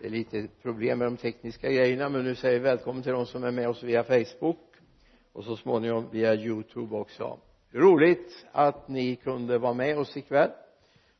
det 0.00 0.06
är 0.06 0.10
lite 0.10 0.48
problem 0.62 0.98
med 0.98 1.06
de 1.06 1.16
tekniska 1.16 1.70
grejerna 1.70 2.08
men 2.08 2.24
nu 2.24 2.34
säger 2.34 2.58
vi 2.58 2.64
välkommen 2.64 3.02
till 3.02 3.12
de 3.12 3.26
som 3.26 3.44
är 3.44 3.50
med 3.50 3.68
oss 3.68 3.82
via 3.82 4.04
Facebook 4.04 4.58
och 5.32 5.44
så 5.44 5.56
småningom 5.56 6.10
via 6.10 6.34
youtube 6.34 6.96
också. 6.96 7.38
Roligt 7.70 8.46
att 8.52 8.88
ni 8.88 9.16
kunde 9.16 9.58
vara 9.58 9.74
med 9.74 9.98
oss 9.98 10.16
ikväll 10.16 10.50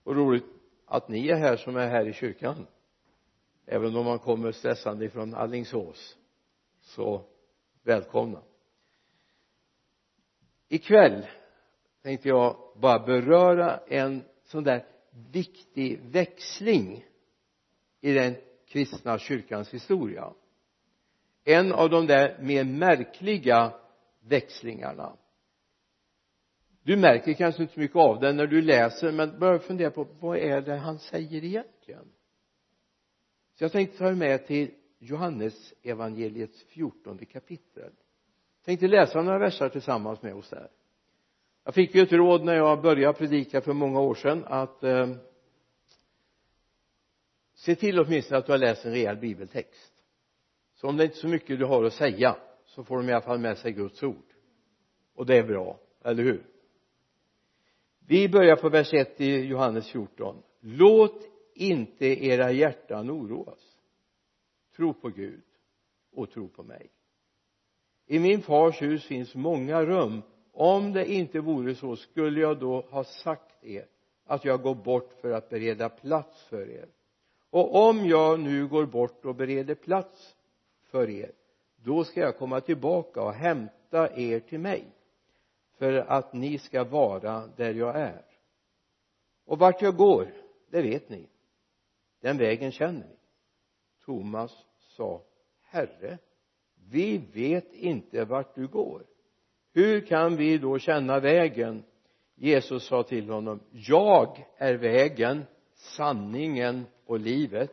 och 0.05 0.17
roligt 0.17 0.45
att 0.87 1.09
ni 1.09 1.29
är 1.29 1.37
här 1.37 1.57
som 1.57 1.77
är 1.77 1.89
här 1.89 2.09
i 2.09 2.13
kyrkan. 2.13 2.67
Även 3.67 3.97
om 3.97 4.05
man 4.05 4.19
kommer 4.19 4.53
stressande 4.53 5.05
ifrån 5.05 5.35
Allingsås 5.35 6.17
så 6.81 7.25
välkomna. 7.83 8.43
Ikväll 10.69 11.27
tänkte 12.03 12.29
jag 12.29 12.57
bara 12.77 12.99
beröra 12.99 13.77
en 13.77 14.25
sån 14.45 14.65
där 14.65 14.87
viktig 15.33 16.01
växling 16.03 17.05
i 18.01 18.13
den 18.13 18.35
kristna 18.71 19.19
kyrkans 19.19 19.75
historia. 19.75 20.33
En 21.45 21.73
av 21.73 21.91
de 21.91 22.07
där 22.07 22.39
mer 22.43 22.65
märkliga 22.65 23.73
växlingarna. 24.21 25.17
Du 26.83 26.97
märker 26.97 27.35
kanske 27.35 27.63
inte 27.63 27.75
så 27.75 27.81
mycket 27.81 27.97
av 27.97 28.21
den 28.21 28.37
när 28.37 28.47
du 28.47 28.63
läser 28.63 29.13
men 29.13 29.39
börja 29.39 29.59
fundera 29.59 29.91
på 29.91 30.07
vad 30.21 30.39
är 30.39 30.61
det 30.61 30.77
han 30.77 30.99
säger 30.99 31.45
egentligen? 31.45 32.05
Så 33.55 33.65
jag 33.65 33.73
tänkte 33.73 33.99
ta 33.99 34.09
er 34.09 34.15
med 34.15 34.47
till 34.47 34.71
Johannes 34.99 35.75
evangeliets 35.83 36.65
fjortonde 36.65 37.25
kapitel. 37.25 37.93
Tänkte 38.65 38.89
läsa 38.89 39.23
några 39.23 39.39
verser 39.39 39.69
tillsammans 39.69 40.23
med 40.23 40.35
oss 40.35 40.51
där. 40.51 40.69
Jag 41.65 41.75
fick 41.75 41.95
ju 41.95 42.03
ett 42.03 42.13
råd 42.13 42.45
när 42.45 42.55
jag 42.55 42.83
började 42.83 43.19
predika 43.19 43.61
för 43.61 43.73
många 43.73 44.01
år 44.01 44.15
sedan 44.15 44.45
att 44.47 44.83
eh, 44.83 45.09
se 47.61 47.75
till 47.75 48.01
åtminstone 48.01 48.39
att 48.39 48.47
du 48.47 48.53
har 48.53 48.59
läst 48.59 48.85
en 48.85 48.93
rejäl 48.93 49.17
bibeltext. 49.17 49.93
Så 50.75 50.89
om 50.89 50.97
det 50.97 51.05
inte 51.05 51.17
är 51.17 51.21
så 51.21 51.29
mycket 51.29 51.59
du 51.59 51.65
har 51.65 51.85
att 51.85 51.93
säga 51.93 52.37
så 52.65 52.85
får 52.85 52.97
de 52.97 53.09
i 53.09 53.13
alla 53.13 53.23
fall 53.23 53.39
med 53.39 53.59
sig 53.59 53.73
Guds 53.73 54.03
ord. 54.03 54.35
Och 55.15 55.27
det 55.27 55.39
är 55.39 55.43
bra, 55.43 55.81
eller 56.05 56.23
hur? 56.23 56.47
Vi 58.07 58.29
börjar 58.29 58.57
på 58.57 58.69
vers 58.69 58.95
1 58.95 59.21
i 59.21 59.45
Johannes 59.45 59.91
14 59.91 60.43
låt 60.61 61.23
inte 61.55 62.07
era 62.07 62.53
hjärtan 62.53 63.11
oroas. 63.11 63.77
Tro 64.77 64.95
på 64.95 65.09
Gud 65.09 65.43
och 66.13 66.31
tro 66.31 66.49
på 66.49 66.63
mig. 66.63 66.91
I 68.07 68.19
min 68.19 68.43
fars 68.43 68.83
hus 68.83 69.05
finns 69.05 69.35
många 69.35 69.83
rum. 69.85 70.23
Om 70.53 70.93
det 70.93 71.13
inte 71.13 71.41
vore 71.41 71.75
så 71.75 71.97
skulle 71.97 72.41
jag 72.41 72.59
då 72.59 72.81
ha 72.81 73.05
sagt 73.05 73.65
er 73.65 73.87
att 74.25 74.45
jag 74.45 74.63
går 74.63 74.75
bort 74.75 75.13
för 75.21 75.31
att 75.31 75.49
bereda 75.49 75.89
plats 75.89 76.45
för 76.45 76.71
er 76.71 76.89
och 77.51 77.89
om 77.89 78.07
jag 78.07 78.41
nu 78.41 78.67
går 78.67 78.87
bort 78.87 79.25
och 79.25 79.35
bereder 79.35 79.75
plats 79.75 80.37
för 80.83 81.11
er 81.11 81.33
då 81.77 82.05
ska 82.05 82.21
jag 82.21 82.39
komma 82.39 82.61
tillbaka 82.61 83.23
och 83.23 83.33
hämta 83.33 84.17
er 84.17 84.41
till 84.41 84.61
mig 84.61 84.85
för 85.79 85.93
att 85.93 86.33
ni 86.33 86.59
ska 86.59 86.85
vara 86.85 87.47
där 87.57 87.75
jag 87.75 87.97
är. 87.97 88.25
Och 89.45 89.59
vart 89.59 89.83
jag 89.83 89.97
går 89.97 90.33
det 90.71 90.83
vet 90.83 91.09
ni. 91.09 91.27
Den 92.21 92.39
vägen 92.39 92.73
känner 92.73 93.07
ni. 93.07 93.17
Thomas 94.05 94.67
sa 94.79 95.23
herre 95.63 96.19
vi 96.91 97.19
vet 97.19 97.73
inte 97.73 98.25
vart 98.25 98.55
du 98.55 98.67
går. 98.67 99.03
Hur 99.73 100.01
kan 100.01 100.37
vi 100.37 100.59
då 100.59 100.79
känna 100.79 101.21
vägen? 101.21 101.85
Jesus 102.35 102.87
sa 102.87 103.03
till 103.03 103.31
honom 103.31 103.61
jag 103.71 104.47
är 104.57 104.75
vägen 104.75 105.45
sanningen 105.81 106.87
och 107.07 107.21
livet. 107.21 107.71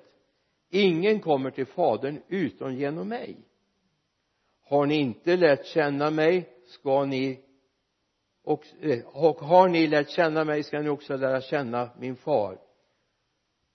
Ingen 0.69 1.19
kommer 1.19 1.51
till 1.51 1.65
fadern 1.65 2.21
utom 2.27 2.75
genom 2.75 3.07
mig. 3.07 3.37
Har 4.63 4.85
ni 4.85 4.95
inte 4.95 5.37
lärt 5.37 5.65
känna 5.65 6.11
mig 6.11 6.49
ska 6.65 7.05
ni 7.05 7.39
och, 8.43 8.63
eh, 8.81 9.05
och 9.05 9.37
har 9.37 9.69
ni 9.69 9.87
lärt 9.87 10.09
känna 10.09 10.43
mig 10.43 10.63
ska 10.63 10.81
ni 10.81 10.89
också 10.89 11.17
lära 11.17 11.41
känna 11.41 11.89
min 11.99 12.15
far. 12.15 12.59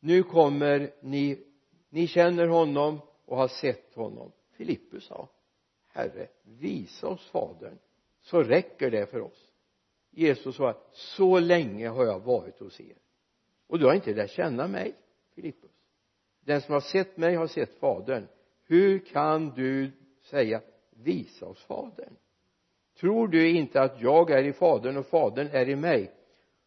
Nu 0.00 0.22
kommer 0.22 0.90
ni 1.00 1.46
ni 1.90 2.06
känner 2.06 2.46
honom 2.46 3.00
och 3.26 3.36
har 3.36 3.48
sett 3.48 3.94
honom. 3.94 4.32
Filippus 4.52 5.04
sa 5.04 5.28
herre 5.88 6.28
visa 6.42 7.08
oss 7.08 7.30
fadern 7.30 7.78
så 8.20 8.42
räcker 8.42 8.90
det 8.90 9.06
för 9.06 9.20
oss. 9.20 9.52
Jesus 10.10 10.56
sa 10.56 10.74
så 10.92 11.38
länge 11.38 11.88
har 11.88 12.04
jag 12.04 12.20
varit 12.20 12.58
hos 12.58 12.80
er 12.80 13.01
och 13.72 13.78
du 13.78 13.86
har 13.86 13.94
inte 13.94 14.14
lärt 14.14 14.30
känna 14.30 14.68
mig 14.68 14.94
Filippus. 15.34 15.70
Den 16.44 16.60
som 16.60 16.72
har 16.72 16.80
sett 16.80 17.16
mig 17.16 17.34
har 17.34 17.46
sett 17.46 17.74
fadern. 17.74 18.28
Hur 18.66 18.98
kan 18.98 19.50
du 19.50 19.90
säga 20.22 20.60
visa 20.90 21.46
oss 21.46 21.64
fadern 21.64 22.16
tror 23.00 23.28
du 23.28 23.50
inte 23.50 23.80
att 23.80 24.00
jag 24.00 24.30
är 24.30 24.44
i 24.44 24.52
fadern 24.52 24.96
och 24.96 25.06
fadern 25.06 25.48
är 25.52 25.68
i 25.68 25.76
mig? 25.76 26.12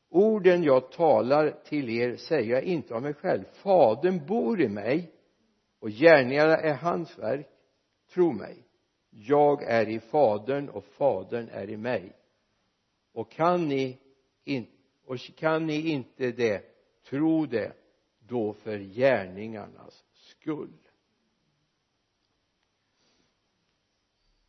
Orden 0.09 0.63
jag 0.63 0.91
talar 0.91 1.51
till 1.65 1.89
er 1.89 2.15
säger 2.15 2.53
jag 2.53 2.63
inte 2.63 2.95
av 2.95 3.01
mig 3.01 3.13
själv. 3.13 3.43
Fadern 3.51 4.25
bor 4.25 4.61
i 4.61 4.69
mig 4.69 5.11
och 5.79 5.89
gärningarna 5.89 6.57
är 6.57 6.73
hans 6.73 7.19
verk. 7.19 7.47
Tro 8.13 8.31
mig 8.31 8.63
jag 9.09 9.63
är 9.63 9.89
i 9.89 9.99
fadern 9.99 10.69
och 10.69 10.83
fadern 10.83 11.49
är 11.51 11.69
i 11.69 11.77
mig. 11.77 12.15
Och 13.13 13.31
kan 13.31 13.67
ni 13.67 13.97
in, 14.43 14.67
och 15.05 15.17
kan 15.35 15.65
ni 15.65 15.89
inte 15.89 16.31
det 16.31 16.74
tro 17.09 17.45
det 17.45 17.73
då 18.19 18.53
för 18.53 18.79
gärningarnas 18.79 20.05
skull. 20.13 20.77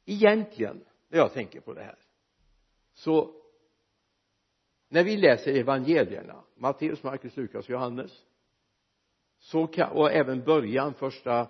Egentligen 0.04 0.84
när 1.08 1.18
jag 1.18 1.32
tänker 1.32 1.60
på 1.60 1.74
det 1.74 1.82
här 1.82 1.98
så 2.94 3.42
när 4.88 5.04
vi 5.04 5.16
läser 5.16 5.54
evangelierna 5.54 6.44
Matteus, 6.54 7.02
Markus, 7.02 7.36
Lukas, 7.36 7.68
Johannes 7.68 8.24
så 9.38 9.66
kan, 9.66 9.90
och 9.90 10.12
även 10.12 10.44
början 10.44 10.94
första 10.94 11.40
eh, 11.40 11.46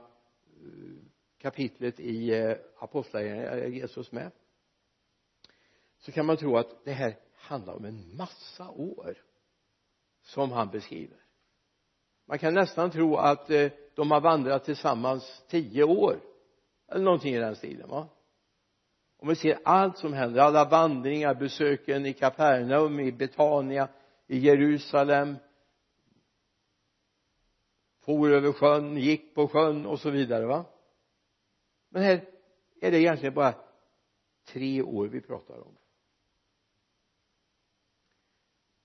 kapitlet 1.38 2.00
i 2.00 2.30
eh, 2.34 2.56
apostlagärningarna 2.78 3.50
är 3.50 3.68
Jesus 3.68 4.12
med 4.12 4.30
så 5.98 6.12
kan 6.12 6.26
man 6.26 6.36
tro 6.36 6.56
att 6.56 6.84
det 6.84 6.92
här 6.92 7.18
handlar 7.32 7.74
om 7.74 7.84
en 7.84 8.16
massa 8.16 8.70
år 8.70 9.16
som 10.26 10.52
han 10.52 10.70
beskriver. 10.70 11.18
Man 12.26 12.38
kan 12.38 12.54
nästan 12.54 12.90
tro 12.90 13.16
att 13.16 13.50
eh, 13.50 13.70
de 13.94 14.10
har 14.10 14.20
vandrat 14.20 14.64
tillsammans 14.64 15.44
tio 15.48 15.84
år 15.84 16.20
eller 16.88 17.04
någonting 17.04 17.34
i 17.34 17.38
den 17.38 17.56
stilen 17.56 17.88
va? 17.88 18.08
Om 19.18 19.28
vi 19.28 19.34
ser 19.34 19.58
allt 19.64 19.98
som 19.98 20.12
händer 20.12 20.40
alla 20.40 20.64
vandringar 20.64 21.34
besöken 21.34 22.06
i 22.06 22.12
Kapernaum 22.12 23.00
i 23.00 23.12
Betania 23.12 23.88
i 24.26 24.38
Jerusalem 24.38 25.36
for 28.04 28.30
över 28.30 28.52
sjön 28.52 28.96
gick 28.96 29.34
på 29.34 29.48
sjön 29.48 29.86
och 29.86 30.00
så 30.00 30.10
vidare 30.10 30.46
va? 30.46 30.64
Men 31.88 32.02
här 32.02 32.28
är 32.80 32.90
det 32.90 32.98
egentligen 32.98 33.34
bara 33.34 33.54
tre 34.46 34.82
år 34.82 35.06
vi 35.06 35.20
pratar 35.20 35.60
om 35.60 35.76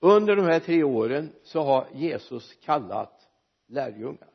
under 0.03 0.35
de 0.35 0.45
här 0.45 0.59
tre 0.59 0.83
åren 0.83 1.33
så 1.43 1.61
har 1.61 1.89
Jesus 1.93 2.55
kallat 2.55 3.29
lärjungar. 3.67 4.29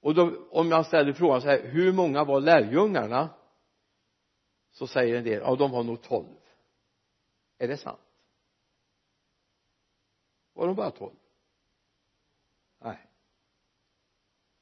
Och 0.00 0.14
då 0.14 0.48
om 0.50 0.70
jag 0.70 0.86
ställer 0.86 1.12
frågan 1.12 1.40
så 1.40 1.48
här 1.48 1.66
hur 1.66 1.92
många 1.92 2.24
var 2.24 2.40
lärjungarna? 2.40 3.30
Så 4.70 4.86
säger 4.86 5.18
en 5.18 5.24
del 5.24 5.42
ja 5.42 5.56
de 5.56 5.70
var 5.70 5.82
nog 5.82 6.02
tolv. 6.02 6.36
Är 7.58 7.68
det 7.68 7.76
sant? 7.76 8.00
Var 10.52 10.66
de 10.66 10.76
bara 10.76 10.90
tolv? 10.90 11.16
Nej. 12.80 13.06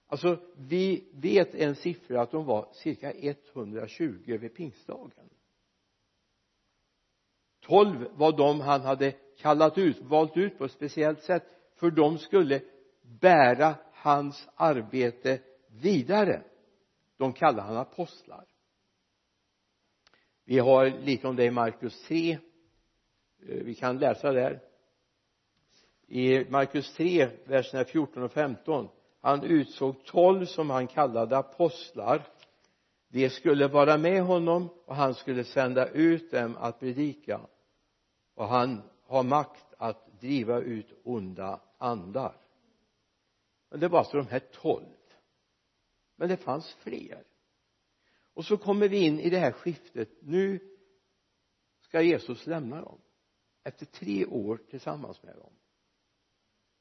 Alltså 0.06 0.40
vi 0.56 1.10
vet 1.12 1.54
en 1.54 1.74
siffra 1.74 2.22
att 2.22 2.30
de 2.30 2.44
var 2.44 2.68
cirka 2.72 3.12
120 3.12 4.38
vid 4.40 4.54
pingstdagen 4.54 5.30
tolv 7.66 8.08
var 8.14 8.32
de 8.32 8.60
han 8.60 8.80
hade 8.80 9.12
kallat 9.38 9.78
ut, 9.78 10.00
valt 10.00 10.36
ut 10.36 10.58
på 10.58 10.64
ett 10.64 10.72
speciellt 10.72 11.22
sätt 11.22 11.42
för 11.74 11.90
de 11.90 12.18
skulle 12.18 12.60
bära 13.20 13.74
hans 13.92 14.48
arbete 14.54 15.38
vidare. 15.68 16.42
De 17.18 17.32
kallar 17.32 17.62
han 17.62 17.76
apostlar. 17.76 18.44
Vi 20.44 20.58
har 20.58 20.86
lite 20.86 21.28
om 21.28 21.36
det 21.36 21.44
i 21.44 21.50
Markus 21.50 22.04
3 22.08 22.32
eh, 22.32 22.38
vi 23.38 23.74
kan 23.74 23.98
läsa 23.98 24.32
där. 24.32 24.60
I 26.08 26.44
Markus 26.50 26.94
3 26.94 27.28
verserna 27.44 27.84
14 27.84 28.22
och 28.22 28.32
15 28.32 28.88
han 29.20 29.42
utsåg 29.42 30.04
tolv 30.04 30.44
som 30.44 30.70
han 30.70 30.86
kallade 30.86 31.38
apostlar. 31.38 32.22
De 33.08 33.30
skulle 33.30 33.68
vara 33.68 33.98
med 33.98 34.22
honom 34.22 34.68
och 34.86 34.96
han 34.96 35.14
skulle 35.14 35.44
sända 35.44 35.88
ut 35.88 36.30
dem 36.30 36.56
att 36.56 36.80
predika 36.80 37.40
och 38.36 38.48
han 38.48 38.82
har 39.02 39.22
makt 39.22 39.74
att 39.78 40.20
driva 40.20 40.60
ut 40.60 40.92
onda 41.04 41.60
andar. 41.78 42.36
Men 43.70 43.80
det 43.80 43.88
var 43.88 43.98
alltså 43.98 44.16
de 44.16 44.26
här 44.26 44.38
tolv. 44.38 44.96
Men 46.16 46.28
det 46.28 46.36
fanns 46.36 46.74
fler. 46.74 47.24
Och 48.34 48.44
så 48.44 48.56
kommer 48.56 48.88
vi 48.88 48.98
in 48.98 49.20
i 49.20 49.30
det 49.30 49.38
här 49.38 49.52
skiftet. 49.52 50.08
Nu 50.20 50.60
ska 51.80 52.02
Jesus 52.02 52.46
lämna 52.46 52.80
dem 52.80 53.00
efter 53.64 53.86
tre 53.86 54.26
år 54.26 54.60
tillsammans 54.70 55.22
med 55.22 55.36
dem. 55.36 55.52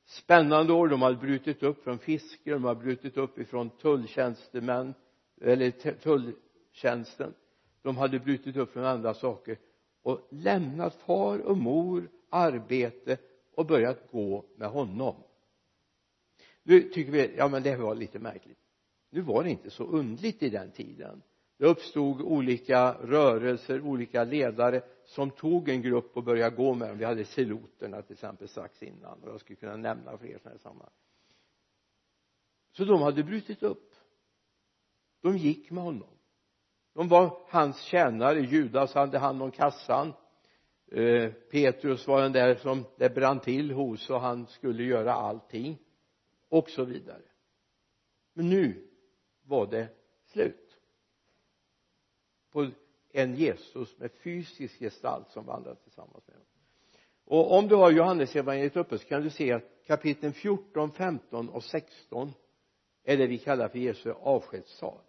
Spännande 0.05 0.73
år. 0.73 0.87
De 0.87 1.01
hade 1.01 1.17
brutit 1.17 1.63
upp 1.63 1.83
från 1.83 1.99
fiske 1.99 2.51
de 2.51 2.63
hade 2.63 2.79
brutit 2.79 3.17
upp 3.17 3.39
ifrån 3.39 3.69
tulltjänstemän 3.69 4.93
eller 5.41 5.71
tulltjänsten. 5.93 7.33
De 7.81 7.97
hade 7.97 8.19
brutit 8.19 8.55
upp 8.55 8.71
från 8.71 8.85
andra 8.85 9.13
saker 9.13 9.57
och 10.05 10.27
lämnat 10.29 10.95
far 10.95 11.39
och 11.39 11.57
mor 11.57 12.09
arbete 12.29 13.17
och 13.55 13.65
börjat 13.65 14.11
gå 14.11 14.45
med 14.55 14.69
honom. 14.69 15.15
Nu 16.63 16.81
tycker 16.81 17.11
vi 17.11 17.35
ja 17.37 17.47
men 17.47 17.63
det 17.63 17.75
var 17.75 17.95
lite 17.95 18.19
märkligt. 18.19 18.59
Nu 19.09 19.21
var 19.21 19.43
det 19.43 19.49
inte 19.49 19.69
så 19.69 19.83
undligt 19.83 20.43
i 20.43 20.49
den 20.49 20.71
tiden. 20.71 21.21
Det 21.57 21.65
uppstod 21.65 22.21
olika 22.21 22.93
rörelser, 22.93 23.81
olika 23.81 24.23
ledare 24.23 24.81
som 25.05 25.31
tog 25.31 25.69
en 25.69 25.81
grupp 25.81 26.17
och 26.17 26.23
började 26.23 26.55
gå 26.55 26.73
med 26.73 26.89
dem. 26.89 26.97
Vi 26.97 27.05
hade 27.05 27.25
seloterna 27.25 28.01
till 28.01 28.13
exempel 28.13 28.47
strax 28.47 28.83
innan 28.83 29.23
och 29.23 29.29
jag 29.29 29.39
skulle 29.39 29.57
kunna 29.57 29.77
nämna 29.77 30.17
fler 30.17 30.37
sådana 30.37 30.49
här 30.49 30.57
sammanhang. 30.57 30.93
Så 32.71 32.85
de 32.85 33.01
hade 33.01 33.23
brutit 33.23 33.63
upp. 33.63 33.93
De 35.21 35.37
gick 35.37 35.71
med 35.71 35.83
honom 35.83 36.14
de 36.95 37.07
var 37.07 37.37
hans 37.47 37.81
tjänare 37.81 38.39
Judas 38.39 38.93
hade 38.93 39.17
hand 39.17 39.41
om 39.41 39.51
kassan. 39.51 40.13
Eh, 40.91 41.31
Petrus 41.31 42.07
var 42.07 42.21
den 42.21 42.31
där 42.31 42.55
som 42.55 42.83
det 42.97 43.09
brann 43.09 43.39
till 43.39 43.71
hos 43.71 44.09
och 44.09 44.21
han 44.21 44.47
skulle 44.47 44.83
göra 44.83 45.13
allting. 45.13 45.77
Och 46.49 46.69
så 46.69 46.83
vidare. 46.83 47.21
Men 48.33 48.49
nu 48.49 48.87
var 49.43 49.67
det 49.67 49.87
slut. 50.25 50.77
På 52.51 52.69
en 53.11 53.35
Jesus 53.35 53.97
med 53.97 54.11
fysisk 54.11 54.79
gestalt 54.79 55.31
som 55.31 55.45
vandrade 55.45 55.75
tillsammans 55.75 56.27
med 56.27 56.35
honom. 56.35 56.47
Och 57.25 57.57
om 57.57 57.67
du 57.67 57.75
har 57.75 57.91
Johannes 57.91 58.35
evangeliet 58.35 58.77
uppe 58.77 58.97
så 58.97 59.05
kan 59.05 59.21
du 59.21 59.29
se 59.29 59.51
att 59.51 59.63
kapitlen 59.85 60.33
14, 60.33 60.91
15 60.91 61.49
och 61.49 61.63
16 61.63 62.33
är 63.03 63.17
det 63.17 63.27
vi 63.27 63.37
kallar 63.37 63.67
för 63.67 63.79
Jesu 63.79 64.11
avskedssal 64.11 65.01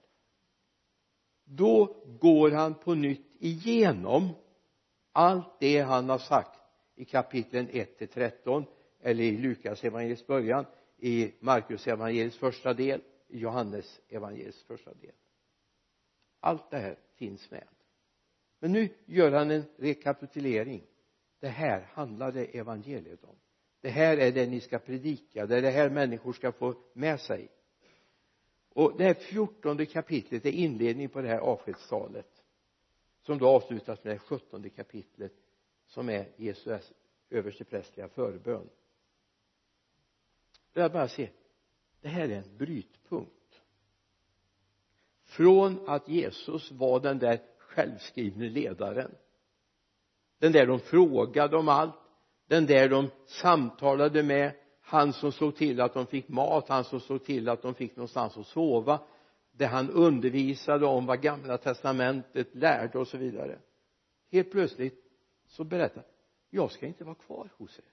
då 1.47 1.97
går 2.21 2.51
han 2.51 2.75
på 2.75 2.95
nytt 2.95 3.37
igenom 3.39 4.29
allt 5.13 5.61
det 5.61 5.81
han 5.81 6.09
har 6.09 6.19
sagt 6.19 6.61
i 6.95 7.05
kapitlen 7.05 7.69
1 7.73 7.99
till 7.99 8.09
13 8.09 8.65
eller 9.01 9.25
i 9.25 9.39
Lukas 9.39 9.85
evangeliets 9.85 10.27
början 10.27 10.65
i 10.99 11.33
Markus 11.41 11.87
evangeliets 11.87 12.39
första 12.39 12.75
del 12.75 13.01
i 13.29 13.39
Johannes 13.39 14.01
evangeliets 14.09 14.63
första 14.63 14.95
del. 14.95 15.13
Allt 16.41 16.71
det 16.71 16.79
här 16.79 16.99
finns 17.17 17.51
med. 17.51 17.69
Men 18.61 18.73
nu 18.73 18.89
gör 19.05 19.33
han 19.33 19.51
en 19.51 19.65
rekapitulering. 19.77 20.83
Det 21.41 21.49
här 21.49 21.89
handlade 21.93 22.45
evangeliet 22.45 23.25
om. 23.25 23.37
Det 23.81 23.89
här 23.91 24.17
är 24.17 24.33
det 24.33 24.47
ni 24.47 24.61
ska 24.61 24.79
predika 24.79 25.47
det 25.47 25.57
är 25.57 25.63
det 25.63 25.71
här 25.71 25.91
människor 25.91 26.33
ska 26.33 26.53
få 26.53 26.75
med 26.93 27.21
sig 27.21 27.49
och 28.77 28.93
det 28.97 29.05
här 29.05 29.15
fjortonde 29.15 29.87
kapitlet 29.87 30.47
är 30.47 30.51
inledning 30.51 31.09
på 31.09 31.23
det 31.23 31.29
här 31.29 31.39
avskedstalet 31.39 32.43
som 33.23 33.39
då 33.39 33.49
avslutas 33.49 34.05
med 34.05 34.15
det 34.15 34.19
sjuttonde 34.19 34.71
kapitlet 34.71 35.33
som 35.87 36.09
är 36.09 36.29
Jesu 36.37 36.79
översteprästliga 37.31 38.09
förbön. 38.09 38.69
Jag 40.73 40.93
bara 40.93 41.09
se. 41.09 41.29
Det 42.01 42.09
här 42.09 42.29
är 42.29 42.37
en 42.37 42.57
brytpunkt. 42.57 43.63
Från 45.25 45.89
att 45.89 46.09
Jesus 46.09 46.71
var 46.71 47.01
den 47.01 47.19
där 47.19 47.41
självskrivne 47.59 48.49
ledaren 48.49 49.15
den 50.39 50.53
där 50.53 50.67
de 50.67 50.81
frågade 50.81 51.57
om 51.57 51.69
allt 51.69 51.95
den 52.47 52.67
där 52.67 52.89
de 52.89 53.11
samtalade 53.27 54.23
med 54.23 54.53
han 54.87 55.13
som 55.13 55.33
såg 55.33 55.57
till 55.57 55.81
att 55.81 55.95
de 55.95 56.07
fick 56.07 56.29
mat 56.29 56.69
han 56.69 56.85
som 56.85 57.01
såg 57.01 57.25
till 57.25 57.49
att 57.49 57.63
de 57.63 57.75
fick 57.75 57.97
någonstans 57.97 58.37
att 58.37 58.47
sova 58.47 59.01
det 59.53 59.67
han 59.67 59.91
undervisade 59.91 60.87
om 60.87 61.07
vad 61.07 61.23
gamla 61.23 61.59
testamentet 61.59 62.55
lärde 62.55 62.99
och 62.99 63.09
så 63.09 63.19
vidare. 63.19 63.59
Helt 64.33 64.51
plötsligt 64.51 65.05
så 65.47 65.65
berättar 65.65 66.05
jag 66.51 66.73
ska 66.73 66.87
inte 66.87 67.05
vara 67.05 67.15
kvar 67.15 67.51
hos 67.57 67.79
er. 67.79 67.85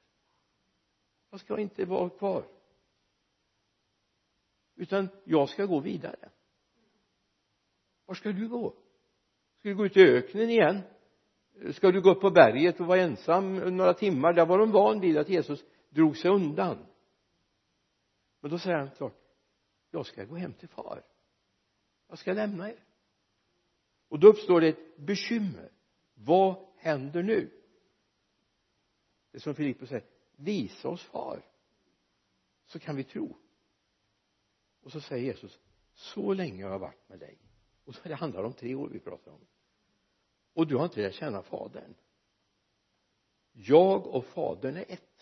Jag 1.32 1.40
ska 1.40 1.60
inte 1.60 1.86
vara 1.86 2.10
kvar. 2.10 2.46
Utan 4.76 5.10
jag 5.24 5.50
ska 5.50 5.66
gå 5.66 5.80
vidare. 5.80 6.30
Var 8.06 8.16
ska 8.16 8.32
du 8.32 8.48
gå? 8.48 8.74
Ska 9.60 9.70
du 9.70 9.76
gå 9.76 9.86
ut 9.86 9.98
i 9.98 10.02
öknen 10.02 10.50
igen? 10.50 10.80
Ska 11.74 11.92
du 11.92 12.02
gå 12.02 12.12
upp 12.12 12.22
på 12.22 12.32
berget 12.32 12.80
och 12.80 12.88
vara 12.88 13.02
ensam 13.02 13.56
några 13.78 13.94
timmar? 13.94 14.34
Där 14.34 14.46
var 14.46 14.58
de 14.58 14.72
van 14.72 15.00
vid 15.00 15.18
att 15.18 15.30
Jesus 15.30 15.64
drog 15.94 16.18
sig 16.18 16.32
undan. 16.32 16.86
Men 18.40 18.52
då 18.52 18.60
säger 18.60 18.78
han 18.78 18.92
klart 18.92 19.20
jag 19.92 20.06
ska 20.06 20.26
gå 20.26 20.36
hem 20.36 20.54
till 20.54 20.70
far. 20.70 21.04
Jag 22.08 22.20
ska 22.20 22.34
lämna 22.34 22.70
er. 22.70 22.84
Och 24.08 24.20
då 24.20 24.28
uppstår 24.28 24.62
det 24.62 24.68
ett 24.68 24.98
bekymmer. 24.98 25.72
Vad 26.14 26.66
händer 26.78 27.24
nu? 27.24 27.64
Det 29.32 29.38
är 29.38 29.42
som 29.42 29.56
Filippus 29.56 29.90
säger 29.90 30.06
visa 30.36 30.90
oss 30.90 31.04
far 31.04 31.42
så 32.66 32.80
kan 32.80 32.96
vi 32.96 33.04
tro. 33.04 33.38
Och 34.82 34.92
så 34.92 35.02
säger 35.02 35.24
Jesus 35.26 35.60
så 35.94 36.34
länge 36.34 36.64
har 36.64 36.72
jag 36.72 36.80
varit 36.80 37.10
med 37.10 37.20
dig. 37.20 37.38
Och 37.84 37.96
det 38.04 38.16
handlar 38.16 38.44
om 38.44 38.54
tre 38.54 38.76
år 38.76 38.90
vi 38.90 39.00
pratar 39.00 39.32
om. 39.32 39.48
Och 40.54 40.68
du 40.68 40.76
har 40.76 40.86
inte 40.86 41.02
lärt 41.02 41.16
känna 41.16 41.44
fadern. 41.44 41.96
Jag 43.52 44.08
och 44.08 44.26
fadern 44.26 44.78
är 44.78 44.86
ett 44.88 45.13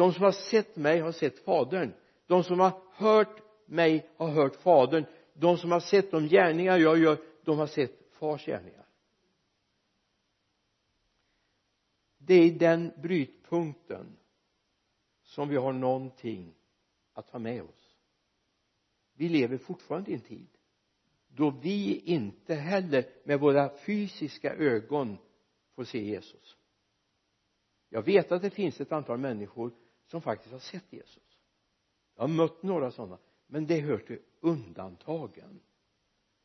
de 0.00 0.12
som 0.12 0.22
har 0.24 0.32
sett 0.32 0.76
mig 0.76 1.00
har 1.00 1.12
sett 1.12 1.38
fadern. 1.38 1.92
De 2.26 2.44
som 2.44 2.60
har 2.60 2.82
hört 2.92 3.42
mig 3.66 4.10
har 4.16 4.28
hört 4.28 4.56
fadern. 4.56 5.04
De 5.34 5.58
som 5.58 5.70
har 5.70 5.80
sett 5.80 6.10
de 6.10 6.28
gärningar 6.28 6.78
jag 6.78 6.98
gör 6.98 7.18
de 7.44 7.58
har 7.58 7.66
sett 7.66 8.12
fars 8.12 8.46
gärningar. 8.46 8.86
Det 12.18 12.34
är 12.34 12.44
i 12.44 12.50
den 12.50 12.92
brytpunkten 13.02 14.16
som 15.22 15.48
vi 15.48 15.56
har 15.56 15.72
någonting 15.72 16.54
att 17.12 17.28
ta 17.28 17.38
med 17.38 17.62
oss. 17.62 17.96
Vi 19.14 19.28
lever 19.28 19.58
fortfarande 19.58 20.10
i 20.10 20.14
en 20.14 20.20
tid 20.20 20.48
då 21.28 21.50
vi 21.50 22.02
inte 22.04 22.54
heller 22.54 23.04
med 23.24 23.40
våra 23.40 23.76
fysiska 23.76 24.54
ögon 24.54 25.18
får 25.74 25.84
se 25.84 26.04
Jesus. 26.04 26.56
Jag 27.88 28.02
vet 28.02 28.32
att 28.32 28.42
det 28.42 28.50
finns 28.50 28.80
ett 28.80 28.92
antal 28.92 29.18
människor 29.18 29.72
som 30.10 30.22
faktiskt 30.22 30.52
har 30.52 30.58
sett 30.58 30.92
Jesus. 30.92 31.38
Jag 32.16 32.22
har 32.22 32.28
mött 32.28 32.62
några 32.62 32.90
sådana 32.90 33.18
men 33.46 33.66
det 33.66 33.80
hör 33.80 33.98
till 33.98 34.18
undantagen. 34.40 35.60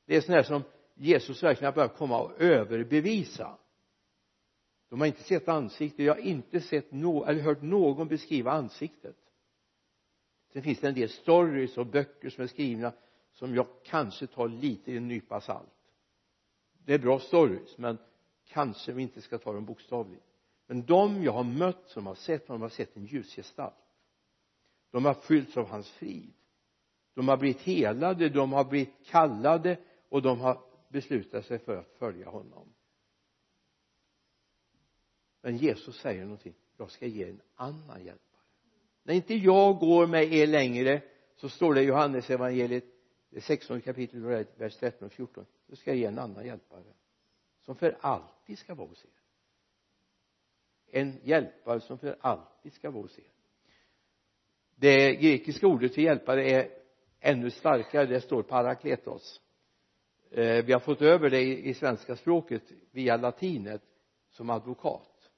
Det 0.06 0.16
är 0.16 0.22
sådana 0.22 0.44
som 0.44 0.64
Jesus 0.94 1.44
verkligen 1.44 1.66
har 1.66 1.76
börjat 1.76 1.98
komma 1.98 2.22
och 2.22 2.42
överbevisa. 2.42 3.58
De 4.90 5.00
har 5.00 5.08
inte 5.08 5.24
sett 5.24 5.48
ansiktet. 5.48 6.06
Jag 6.06 6.16
har 6.16 6.22
inte 6.22 6.62
sett 6.62 6.92
no 6.92 7.26
eller 7.26 7.42
hört 7.42 7.62
någon 7.62 8.08
beskriva 8.08 8.52
ansiktet. 8.52 9.18
Sen 10.54 10.64
finns 10.64 10.80
det 10.80 10.88
en 10.88 10.94
del 10.96 11.10
stories 11.10 11.78
och 11.78 11.86
böcker 11.86 12.30
som 12.30 12.44
är 12.44 12.48
skrivna 12.48 12.94
som 13.34 13.56
jag 13.56 13.68
kanske 13.84 14.28
tar 14.28 14.48
lite 14.48 14.92
i 14.92 14.98
en 14.98 15.08
nypa 15.08 15.42
salt. 15.42 15.70
Det 16.86 16.94
är 16.94 17.00
bra 17.00 17.20
stories 17.20 17.78
men 17.78 17.98
kanske 18.46 18.92
vi 18.92 19.02
inte 19.02 19.22
ska 19.22 19.38
ta 19.38 19.54
dem 19.54 19.66
bokstavligt 19.66 20.35
men 20.68 20.86
de 20.86 21.24
jag 21.24 21.32
har 21.32 21.44
mött 21.44 21.90
som 21.90 22.08
har 22.08 22.16
sett 22.16 22.48
honom 22.48 22.62
har 22.62 22.70
sett 22.70 22.98
en 22.98 23.06
ljusgestalt. 23.06 23.74
De 24.92 25.06
har 25.06 25.14
fyllts 25.14 25.58
av 25.58 25.68
hans 25.68 25.90
frid. 25.90 26.34
De 27.14 27.28
har 27.28 27.38
blivit 27.38 27.62
helade, 27.62 28.30
de 28.30 28.54
har 28.54 28.64
blivit 28.64 28.94
kallade 29.06 29.78
och 30.10 30.22
de 30.22 30.40
har 30.40 30.62
beslutat 30.90 31.46
sig 31.46 31.60
för 31.60 31.78
att 31.78 31.92
följa 31.92 32.30
honom. 32.30 32.74
Men 35.42 35.58
Jesus 35.58 36.00
säger 36.00 36.24
någonting. 36.24 36.54
Jag 36.78 36.92
ska 36.92 37.06
ge 37.06 37.30
en 37.30 37.42
annan 37.56 38.06
hjälpare. 38.06 38.42
När 39.04 39.14
inte 39.14 39.36
jag 39.36 39.80
går 39.80 40.08
med 40.08 40.34
er 40.34 40.48
längre 40.48 41.02
så 41.36 41.50
står 41.50 41.74
det 41.74 41.82
i 41.82 41.86
Johannes 41.86 42.30
evangeliet 42.30 42.86
det 43.30 43.42
16 43.42 43.82
kapitlet 43.82 44.48
vers 44.58 44.76
13 44.76 45.06
och 45.06 45.12
14 45.12 45.46
då 45.68 45.76
ska 45.76 45.92
jag 45.92 45.98
ge 45.98 46.06
en 46.06 46.20
annan 46.20 46.46
hjälpare 46.46 46.94
som 47.62 47.76
för 47.76 47.98
alltid 48.02 48.60
ska 48.60 48.76
vara 48.76 48.88
hos 48.88 49.06
er 49.06 49.15
en 50.96 51.20
hjälpare 51.24 51.80
som 51.80 51.98
för 51.98 52.18
alltid 52.22 52.74
ska 52.74 52.92
vara 52.92 53.02
hos 53.02 53.20
er. 53.20 53.26
Det 54.76 55.16
grekiska 55.16 55.68
ordet 55.68 55.94
för 55.94 56.02
hjälpare 56.02 56.50
är 56.50 56.70
ännu 57.20 57.50
starkare. 57.50 58.06
Det 58.06 58.22
står 58.22 58.44
parakletos. 58.44 59.42
Eh, 60.32 60.66
vi 60.66 60.74
har 60.74 60.80
fått 60.80 61.02
över 61.02 61.30
det 61.30 61.42
i, 61.42 61.74
svenska 61.74 62.16
språket 62.16 62.64
via 62.92 63.18
latinet 63.18 63.82
som 64.30 64.50
advokat. 64.50 65.32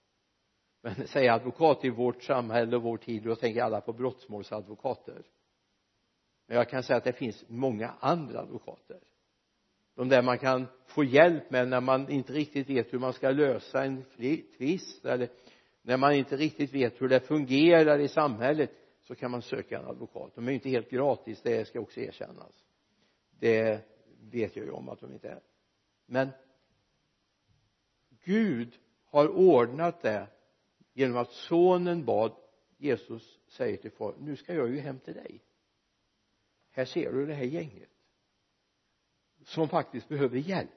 Men 0.82 0.96
säga 1.08 1.34
advokat 1.34 1.86
i 1.86 1.90
vårt 1.90 2.24
samhälle 2.24 2.76
och 2.76 2.84
vår 2.84 2.98
tid 2.98 3.24
då 3.24 3.36
tänker 3.36 3.62
alla 3.62 3.82
på 3.82 3.94
brottmålsadvokater. 3.94 5.24
men 6.48 6.58
jag 6.58 6.70
kan 6.70 6.84
säga 6.84 6.98
att 6.98 7.04
det 7.04 7.14
finns 7.14 7.46
många 7.48 7.94
andra 8.00 8.40
advokater 8.40 9.00
de 9.98 10.10
där 10.10 10.22
man 10.22 10.38
kan 10.38 10.68
få 10.86 11.04
hjälp 11.04 11.52
med 11.52 11.68
när 11.68 11.82
man 11.82 12.10
inte 12.10 12.34
riktigt 12.34 12.70
vet 12.70 12.94
hur 12.94 13.00
man 13.00 13.14
ska 13.14 13.30
lösa 13.30 13.84
en 13.84 14.04
tvist 14.58 15.06
eller 15.06 15.30
när 15.82 15.98
man 15.98 16.14
inte 16.14 16.38
riktigt 16.38 16.74
vet 16.74 17.02
hur 17.02 17.10
det 17.10 17.20
fungerar 17.20 18.00
i 18.00 18.08
samhället 18.08 18.72
så 19.04 19.16
kan 19.16 19.32
man 19.32 19.42
söka 19.42 19.80
en 19.80 19.86
advokat. 19.86 20.32
De 20.36 20.48
är 20.48 20.52
inte 20.52 20.70
helt 20.70 20.90
gratis 20.90 21.42
det 21.42 21.68
ska 21.68 21.80
också 21.80 22.00
erkännas. 22.00 22.64
Det 23.40 23.82
vet 24.32 24.56
jag 24.56 24.66
ju 24.66 24.72
om 24.72 24.90
att 24.90 25.00
de 25.00 25.14
inte 25.14 25.30
är. 25.30 25.42
Men 26.06 26.30
Gud 28.24 28.74
har 29.06 29.28
ordnat 29.28 30.02
det 30.02 30.28
genom 30.94 31.18
att 31.18 31.32
sonen 31.32 32.06
bad 32.06 32.32
Jesus 32.78 33.40
säger 33.48 33.78
till 33.78 33.92
far 33.92 34.16
nu 34.20 34.36
ska 34.36 34.54
jag 34.54 34.70
ju 34.70 34.80
hem 34.80 35.00
till 35.00 35.14
dig. 35.14 35.44
Här 36.72 36.86
ser 36.86 37.12
du 37.12 37.26
det 37.26 37.34
här 37.34 37.44
gänget 37.44 37.97
som 39.48 39.70
faktiskt 39.70 40.10
behöver 40.10 40.38
hjälp. 40.38 40.70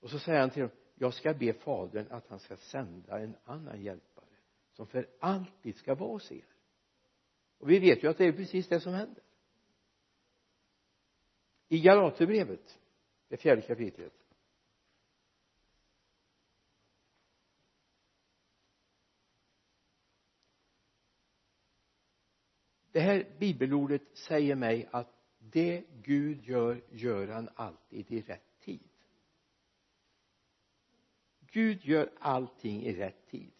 Och 0.00 0.10
så 0.10 0.18
säger 0.18 0.40
han 0.40 0.50
till 0.50 0.62
dem 0.62 0.70
jag 0.94 1.14
ska 1.14 1.34
be 1.34 1.52
fadern 1.52 2.06
att 2.10 2.28
han 2.28 2.38
ska 2.38 2.56
sända 2.56 3.20
en 3.20 3.36
annan 3.44 3.82
hjälpare 3.82 4.24
som 4.72 4.86
för 4.86 5.08
alltid 5.20 5.76
ska 5.76 5.94
vara 5.94 6.10
hos 6.10 6.32
er. 6.32 6.44
Och 7.58 7.70
vi 7.70 7.78
vet 7.78 8.04
ju 8.04 8.08
att 8.08 8.18
det 8.18 8.24
är 8.24 8.32
precis 8.32 8.68
det 8.68 8.80
som 8.80 8.92
händer. 8.92 9.22
I 11.68 11.80
Galaterbrevet 11.80 12.78
det 13.28 13.36
fjärde 13.36 13.62
kapitlet. 13.62 14.12
Det 22.92 23.00
här 23.00 23.36
bibelordet 23.38 24.02
säger 24.12 24.54
mig 24.54 24.88
att 24.92 25.19
det 25.40 25.84
Gud 26.02 26.44
gör 26.44 26.80
gör 26.90 27.28
han 27.28 27.48
alltid 27.54 28.12
i 28.12 28.20
rätt 28.20 28.60
tid. 28.60 28.88
Gud 31.52 31.84
gör 31.84 32.10
allting 32.18 32.82
i 32.82 32.92
rätt 32.92 33.26
tid. 33.30 33.52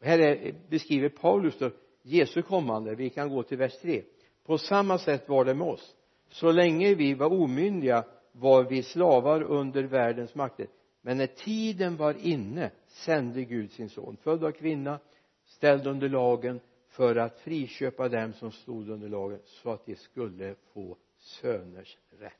Här 0.00 0.18
är, 0.18 0.54
beskriver 0.68 1.08
Paulus 1.08 1.58
då 1.58 1.70
Jesu 2.02 2.42
kommande. 2.42 2.94
Vi 2.94 3.10
kan 3.10 3.28
gå 3.28 3.42
till 3.42 3.58
vers 3.58 3.78
3 3.80 4.02
på 4.44 4.58
samma 4.58 4.98
sätt 4.98 5.28
var 5.28 5.44
det 5.44 5.54
med 5.54 5.66
oss. 5.66 5.96
Så 6.28 6.52
länge 6.52 6.94
vi 6.94 7.14
var 7.14 7.32
omyndiga 7.32 8.04
var 8.32 8.64
vi 8.64 8.82
slavar 8.82 9.42
under 9.42 9.82
världens 9.82 10.34
makter. 10.34 10.66
Men 11.00 11.16
när 11.16 11.26
tiden 11.26 11.96
var 11.96 12.26
inne 12.26 12.70
sände 12.86 13.44
Gud 13.44 13.72
sin 13.72 13.88
son 13.88 14.16
född 14.16 14.44
av 14.44 14.52
kvinna 14.52 14.98
ställd 15.44 15.86
under 15.86 16.08
lagen 16.08 16.60
för 16.98 17.16
att 17.16 17.40
friköpa 17.40 18.08
dem 18.08 18.32
som 18.32 18.52
stod 18.52 18.88
under 18.88 19.08
lagen 19.08 19.40
så 19.44 19.70
att 19.70 19.86
de 19.86 19.96
skulle 19.96 20.54
få 20.54 20.96
söners 21.18 21.98
rätt. 22.10 22.32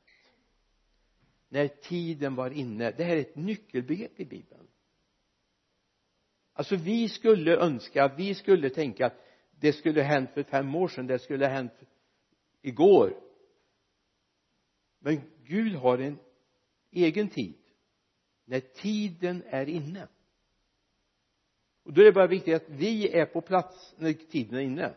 När 1.49 1.69
tiden 1.69 2.35
var 2.35 2.51
inne 2.51 2.91
det 2.91 3.05
här 3.05 3.17
är 3.17 3.21
ett 3.21 3.37
nyckelbegrepp 3.37 4.21
i 4.21 4.25
bibeln. 4.25 4.67
Alltså 6.53 6.77
vi 6.77 7.09
skulle 7.09 7.57
önska 7.57 8.15
vi 8.17 8.35
skulle 8.35 8.71
tänka 8.71 9.07
att 9.07 9.25
det 9.51 9.73
skulle 9.73 10.01
ha 10.01 10.09
hänt 10.09 10.31
för 10.31 10.43
fem 10.43 10.75
år 10.75 10.89
sedan 10.89 11.07
det 11.07 11.19
skulle 11.19 11.47
ha 11.47 11.53
hänt 11.53 11.81
igår. 12.63 13.21
Men 14.99 15.21
Gud 15.45 15.75
har 15.75 15.99
en 15.99 16.19
egen 16.91 17.29
tid. 17.29 17.59
När 18.45 18.61
tiden 18.61 19.43
är 19.47 19.69
inne 19.69 20.09
och 21.89 21.95
då 21.95 22.01
är 22.01 22.05
det 22.05 22.13
bara 22.13 22.27
viktigt 22.27 22.55
att 22.55 22.69
vi 22.69 23.13
är 23.19 23.27
på 23.27 23.41
plats 23.41 23.95
när 23.99 24.13
tiden 24.13 24.55
är 24.55 24.63
inne. 24.63 24.95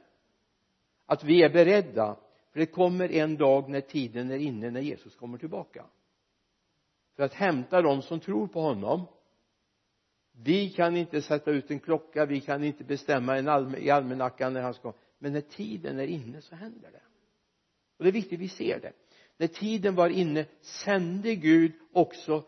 Att 1.06 1.24
vi 1.24 1.44
är 1.44 1.50
beredda 1.50 2.20
för 2.52 2.60
det 2.60 2.66
kommer 2.66 3.12
en 3.12 3.38
dag 3.38 3.70
när 3.70 3.82
tiden 3.82 4.32
är 4.32 4.38
inne 4.38 4.72
när 4.72 4.82
Jesus 4.82 5.16
kommer 5.16 5.38
tillbaka. 5.38 5.86
För 7.16 7.24
att 7.24 7.34
hämta 7.34 7.82
dem 7.82 8.02
som 8.02 8.20
tror 8.20 8.48
på 8.48 8.62
honom. 8.62 9.06
Vi 10.32 10.70
kan 10.70 10.98
inte 10.98 11.22
sätta 11.22 11.52
ut 11.52 11.72
en 11.72 11.80
klocka 11.80 12.26
vi 12.26 12.42
kan 12.42 12.64
inte 12.64 12.84
bestämma 12.84 13.38
en 13.38 13.48
allm 13.48 13.76
i 13.76 13.90
almanackan 13.90 14.54
när 14.54 14.62
han 14.62 14.74
ska. 14.74 14.94
Men 15.20 15.34
när 15.34 15.42
tiden 15.42 16.00
är 16.00 16.08
inne 16.08 16.42
så 16.42 16.56
händer 16.56 16.92
det. 16.92 17.04
Och 17.98 18.04
det 18.04 18.10
är 18.10 18.14
viktigt 18.14 18.38
att 18.38 18.44
vi 18.44 18.50
ser 18.50 18.80
det. 18.80 18.94
När 19.38 19.48
tiden 19.48 19.96
var 19.96 20.10
inne 20.10 20.46
sände 20.62 21.36
Gud 21.36 21.72
också 21.92 22.44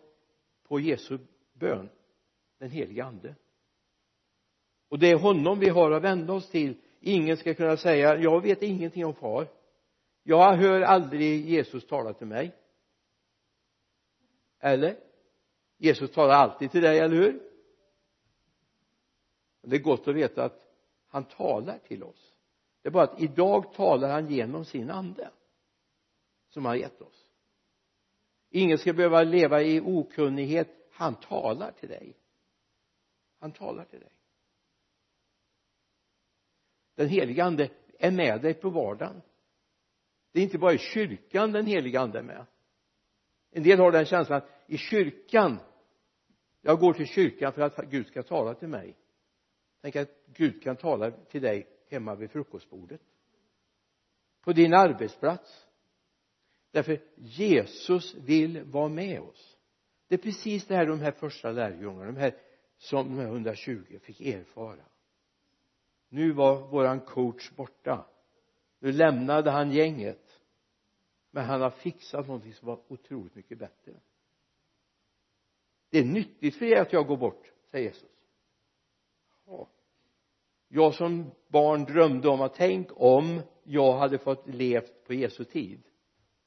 på 0.68 0.80
Jesu 0.80 1.20
bön 1.54 1.90
den 2.58 2.70
helige 2.70 3.04
ande 3.04 3.36
och 4.94 5.00
det 5.00 5.12
är 5.12 5.20
honom 5.20 5.60
vi 5.60 5.70
har 5.70 5.92
att 5.92 6.04
vända 6.04 6.34
oss 6.34 6.50
till. 6.50 6.76
Ingen 7.00 7.38
ska 7.38 7.54
kunna 7.54 7.78
säga 7.78 8.18
jag 8.18 8.42
vet 8.42 8.62
ingenting 8.64 9.06
om 9.06 9.14
far. 9.14 9.48
Jag 10.24 10.54
hör 10.54 10.82
aldrig 10.82 11.50
Jesus 11.50 11.88
tala 11.88 12.14
till 12.14 12.28
mig. 12.28 12.56
Eller? 14.60 14.98
Jesus 15.78 16.12
talar 16.12 16.34
alltid 16.34 16.72
till 16.72 16.82
dig, 16.82 17.00
eller 17.00 17.16
hur? 17.16 17.42
Det 19.62 19.76
är 19.76 19.80
gott 19.80 20.08
att 20.08 20.16
veta 20.16 20.44
att 20.44 20.62
han 21.08 21.24
talar 21.24 21.78
till 21.78 22.04
oss. 22.04 22.34
Det 22.82 22.90
är 22.90 22.92
bara 22.92 23.04
att 23.04 23.22
idag 23.22 23.74
talar 23.74 24.10
han 24.10 24.32
genom 24.32 24.66
sin 24.66 24.90
ande 24.90 25.30
som 26.50 26.66
han 26.66 26.72
har 26.72 26.78
gett 26.78 27.02
oss. 27.02 27.32
Ingen 28.50 28.78
ska 28.78 28.94
behöva 28.94 29.24
leva 29.24 29.62
i 29.62 29.82
okunnighet. 29.82 30.70
Han 30.92 31.16
talar 31.16 31.72
till 31.72 31.90
dig. 31.90 32.18
Han 33.40 33.52
talar 33.52 33.86
till 33.86 34.00
dig 34.00 34.10
den 36.96 37.10
helige 37.10 37.44
ande 37.44 37.70
är 38.00 38.12
med 38.12 38.42
dig 38.42 38.54
på 38.54 38.70
vardagen. 38.70 39.22
Det 40.32 40.40
är 40.40 40.44
inte 40.44 40.58
bara 40.58 40.74
i 40.74 40.78
kyrkan 40.78 41.52
den 41.52 41.66
helige 41.66 42.00
ande 42.00 42.20
är 42.20 42.24
med. 42.24 42.46
En 43.52 43.64
del 43.64 43.80
har 43.80 43.92
den 43.92 44.06
känslan 44.06 44.38
att 44.38 44.50
i 44.68 44.78
kyrkan 44.78 45.60
jag 46.62 46.80
går 46.80 46.94
till 46.94 47.08
kyrkan 47.08 47.54
för 47.54 47.62
att 47.62 47.76
Gud 47.76 48.08
ska 48.08 48.24
tala 48.24 48.54
till 48.54 48.68
mig. 48.68 48.98
Tänk 49.82 49.96
att 49.96 50.10
Gud 50.26 50.64
kan 50.64 50.76
tala 50.76 51.12
till 51.12 51.42
dig 51.42 51.68
hemma 51.90 52.16
vid 52.16 52.32
frukostbordet. 52.32 53.02
På 54.42 54.54
din 54.54 54.74
arbetsplats. 54.74 55.68
Därför 56.72 57.02
Jesus 57.16 58.16
vill 58.16 58.64
vara 58.64 58.90
med 58.90 59.22
oss. 59.22 59.58
Det 60.08 60.16
är 60.16 60.20
precis 60.20 60.68
det 60.68 60.76
här 60.76 60.86
de 60.86 61.00
här 61.00 61.12
första 61.12 61.52
lärjungarna 61.52 62.06
de 62.06 62.18
här 62.18 62.36
som 62.78 63.08
de 63.08 63.22
här 63.22 63.28
120 63.28 64.00
fick 64.02 64.22
erfara 64.22 64.86
nu 66.14 66.32
var 66.32 66.68
våran 66.68 67.00
coach 67.00 67.52
borta. 67.52 68.06
Nu 68.80 68.92
lämnade 68.92 69.52
han 69.52 69.72
gänget. 69.72 70.42
Men 71.32 71.46
han 71.46 71.62
har 71.62 71.70
fixat 71.70 72.28
någonting 72.28 72.54
som 72.54 72.68
var 72.68 72.80
otroligt 72.88 73.36
mycket 73.36 73.58
bättre. 73.58 73.94
Det 75.90 76.00
är 76.00 76.06
nyttigt 76.06 76.56
för 76.56 76.66
er 76.66 76.82
att 76.82 76.94
jag 76.94 77.08
går 77.08 77.18
bort 77.18 77.52
säger 77.72 77.86
Jesus. 77.86 78.10
Ja. 79.46 79.68
jag 80.68 80.94
som 80.94 81.32
barn 81.48 81.84
drömde 81.84 82.30
om 82.30 82.42
att 82.42 82.54
tänk 82.54 82.88
om 82.94 83.42
jag 83.64 83.94
hade 83.94 84.18
fått 84.18 84.48
levt 84.48 85.04
på 85.08 85.14
Jesu 85.14 85.44
tid. 85.44 85.84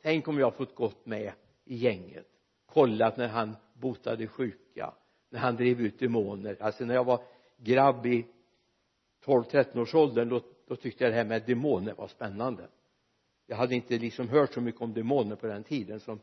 Tänk 0.02 0.28
om 0.28 0.38
jag 0.38 0.54
fått 0.54 0.74
gått 0.74 1.06
med 1.06 1.32
i 1.64 1.76
gänget. 1.76 2.26
Kollat 2.66 3.16
när 3.16 3.28
han 3.28 3.56
botade 3.74 4.26
sjuka 4.26 4.94
när 5.30 5.40
han 5.40 5.56
drev 5.56 5.80
ut 5.80 5.98
demoner. 5.98 6.56
Alltså 6.60 6.84
när 6.84 6.94
jag 6.94 7.04
var 7.04 7.24
grabb 7.56 8.06
i 8.06 8.26
12-13 9.26 9.78
års 9.78 9.94
åldern 9.94 10.28
då, 10.28 10.42
då 10.66 10.76
tyckte 10.76 11.04
jag 11.04 11.12
det 11.12 11.16
här 11.16 11.24
med 11.24 11.42
demoner 11.46 11.94
var 11.94 12.08
spännande. 12.08 12.68
Jag 13.46 13.56
hade 13.56 13.74
inte 13.74 13.98
liksom 13.98 14.28
hört 14.28 14.54
så 14.54 14.60
mycket 14.60 14.80
om 14.80 14.94
demoner 14.94 15.36
på 15.36 15.46
den 15.46 15.64
tiden 15.64 16.00
som 16.00 16.20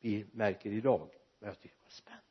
vi 0.00 0.26
märker 0.32 0.70
idag 0.70 1.08
men 1.38 1.48
jag 1.48 1.60
tyckte 1.60 1.78
det 1.78 1.84
var 1.84 1.90
spännande. 1.90 2.22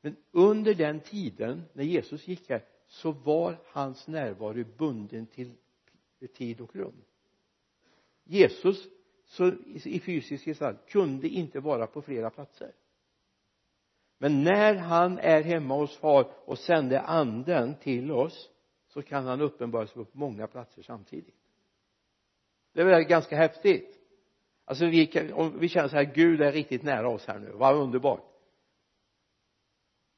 Men 0.00 0.16
under 0.30 0.74
den 0.74 1.00
tiden 1.00 1.62
när 1.72 1.84
Jesus 1.84 2.28
gick 2.28 2.50
här 2.50 2.64
så 2.86 3.12
var 3.12 3.58
hans 3.66 4.08
närvaro 4.08 4.64
bunden 4.78 5.26
till 5.26 5.56
tid 6.34 6.60
och 6.60 6.76
rum. 6.76 7.04
Jesus 8.24 8.88
så 9.24 9.52
i 9.74 10.00
fysisk 10.00 10.44
gestalt 10.44 10.88
kunde 10.88 11.28
inte 11.28 11.60
vara 11.60 11.86
på 11.86 12.02
flera 12.02 12.30
platser 12.30 12.72
men 14.22 14.42
när 14.42 14.74
han 14.74 15.18
är 15.18 15.42
hemma 15.42 15.74
hos 15.74 15.96
far 15.96 16.30
och 16.44 16.58
sänder 16.58 16.98
anden 16.98 17.74
till 17.74 18.12
oss 18.12 18.50
så 18.88 19.02
kan 19.02 19.26
han 19.26 19.40
uppenbara 19.40 19.86
sig 19.86 20.04
på 20.04 20.18
många 20.18 20.46
platser 20.46 20.82
samtidigt. 20.82 21.34
Det 22.72 22.80
är 22.80 22.84
väl 22.84 23.02
ganska 23.02 23.36
häftigt. 23.36 23.98
Alltså 24.64 24.86
vi, 24.86 25.06
kan, 25.06 25.32
om 25.32 25.58
vi 25.58 25.68
känner 25.68 25.88
så 25.88 25.96
här 25.96 26.14
Gud 26.14 26.40
är 26.40 26.52
riktigt 26.52 26.82
nära 26.82 27.08
oss 27.08 27.26
här 27.26 27.38
nu. 27.38 27.50
Vad 27.50 27.76
underbart. 27.76 28.24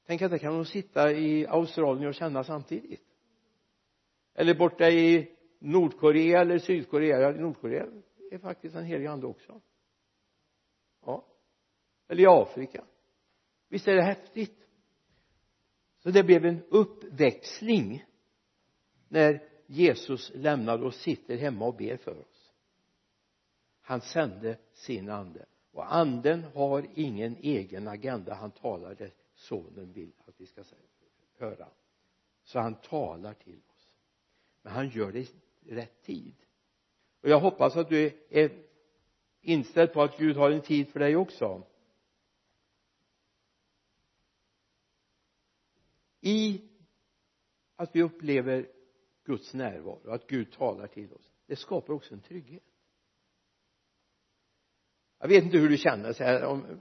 Tänk 0.06 0.22
att 0.22 0.30
det 0.30 0.38
kan 0.38 0.54
de 0.54 0.64
sitta 0.64 1.12
i 1.12 1.46
Australien 1.46 2.08
och 2.08 2.14
känna 2.14 2.44
samtidigt. 2.44 3.06
Eller 4.34 4.54
borta 4.54 4.90
i 4.90 5.36
Nordkorea 5.58 6.40
eller 6.40 6.58
Sydkorea. 6.58 7.20
Ja 7.20 7.30
Nordkorea 7.30 7.86
är 8.30 8.38
faktiskt 8.38 8.76
en 8.76 8.84
helig 8.84 9.06
ande 9.06 9.26
också. 9.26 9.60
Ja. 11.06 11.24
Eller 12.08 12.22
i 12.22 12.26
Afrika 12.26 12.84
visst 13.74 13.88
är 13.88 13.94
det 13.94 14.02
häftigt? 14.02 14.66
Så 15.98 16.10
det 16.10 16.24
blev 16.24 16.44
en 16.44 16.62
uppväxling 16.68 18.04
när 19.08 19.48
Jesus 19.66 20.32
lämnade 20.34 20.84
och 20.84 20.94
sitter 20.94 21.36
hemma 21.36 21.66
och 21.66 21.76
ber 21.76 21.96
för 21.96 22.18
oss. 22.18 22.52
Han 23.80 24.00
sände 24.00 24.58
sin 24.72 25.08
ande 25.08 25.46
och 25.72 25.94
anden 25.94 26.44
har 26.44 26.86
ingen 26.94 27.36
egen 27.36 27.88
agenda. 27.88 28.34
Han 28.34 28.50
talar 28.50 28.94
det 28.94 29.10
sonen 29.34 29.92
vill 29.92 30.12
att 30.26 30.40
vi 30.40 30.46
ska 30.46 30.62
höra. 31.38 31.68
Så 32.44 32.58
han 32.58 32.74
talar 32.74 33.34
till 33.34 33.60
oss. 33.68 33.88
Men 34.62 34.72
han 34.72 34.88
gör 34.88 35.12
det 35.12 35.20
i 35.62 35.74
rätt 35.74 36.02
tid. 36.02 36.34
Och 37.22 37.28
jag 37.28 37.40
hoppas 37.40 37.76
att 37.76 37.88
du 37.88 38.26
är 38.30 38.50
inställd 39.40 39.92
på 39.92 40.02
att 40.02 40.18
Gud 40.18 40.36
har 40.36 40.50
en 40.50 40.62
tid 40.62 40.88
för 40.88 41.00
dig 41.00 41.16
också. 41.16 41.62
I 46.24 46.62
att 47.76 47.96
vi 47.96 48.02
upplever 48.02 48.68
Guds 49.24 49.54
närvaro 49.54 50.10
att 50.10 50.26
Gud 50.26 50.52
talar 50.52 50.86
till 50.86 51.12
oss. 51.12 51.32
Det 51.46 51.56
skapar 51.56 51.94
också 51.94 52.14
en 52.14 52.20
trygghet. 52.20 52.62
Jag 55.18 55.28
vet 55.28 55.44
inte 55.44 55.58
hur 55.58 55.68
du 55.68 55.76
känner 55.76 56.12
så 56.12 56.24
här 56.24 56.44
om 56.44 56.80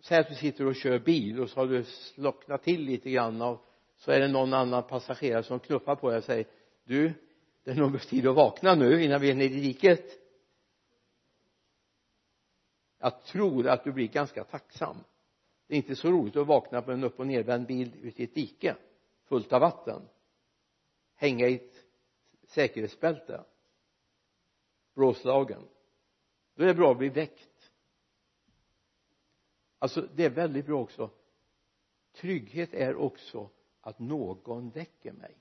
säg 0.00 0.18
att 0.18 0.28
du 0.28 0.34
sitter 0.34 0.66
och 0.66 0.74
kör 0.74 0.98
bil 0.98 1.40
och 1.40 1.50
så 1.50 1.60
har 1.60 1.66
du 1.66 1.84
slocknat 1.84 2.62
till 2.62 2.80
lite 2.80 3.10
grann 3.10 3.42
och 3.42 3.66
så 3.96 4.10
är 4.10 4.20
det 4.20 4.28
någon 4.28 4.54
annan 4.54 4.82
passagerare 4.82 5.42
som 5.42 5.60
knuffar 5.60 5.96
på 5.96 6.10
dig 6.10 6.18
och 6.18 6.24
säger 6.24 6.46
du 6.84 7.12
det 7.64 7.70
är 7.70 7.74
nog 7.74 8.00
tid 8.00 8.26
att 8.26 8.36
vakna 8.36 8.74
nu 8.74 9.04
innan 9.04 9.20
vi 9.20 9.30
är 9.30 9.34
nere 9.34 9.44
i 9.44 9.60
diket. 9.60 10.04
Jag 12.98 13.22
tror 13.22 13.68
att 13.68 13.84
du 13.84 13.92
blir 13.92 14.08
ganska 14.08 14.44
tacksam 14.44 14.96
det 15.66 15.74
är 15.74 15.78
inte 15.78 15.96
så 15.96 16.10
roligt 16.10 16.36
att 16.36 16.46
vakna 16.46 16.82
på 16.82 16.92
en 16.92 17.04
upp 17.04 17.20
och 17.20 17.26
nervänd 17.26 17.66
bil 17.66 17.92
ute 18.02 18.22
i 18.22 18.24
ett 18.24 18.34
dike 18.34 18.76
fullt 19.24 19.52
av 19.52 19.60
vatten 19.60 20.08
hänga 21.14 21.48
i 21.48 21.54
ett 21.54 21.84
säkerhetsbälte 22.42 23.44
blåslagen. 24.94 25.62
Då 26.54 26.62
är 26.62 26.66
det 26.66 26.74
bra 26.74 26.92
att 26.92 26.98
bli 26.98 27.08
väckt. 27.08 27.72
Alltså 29.78 30.08
det 30.14 30.24
är 30.24 30.30
väldigt 30.30 30.66
bra 30.66 30.82
också. 30.82 31.10
Trygghet 32.12 32.74
är 32.74 32.96
också 32.96 33.50
att 33.80 33.98
någon 33.98 34.70
väcker 34.70 35.12
mig 35.12 35.36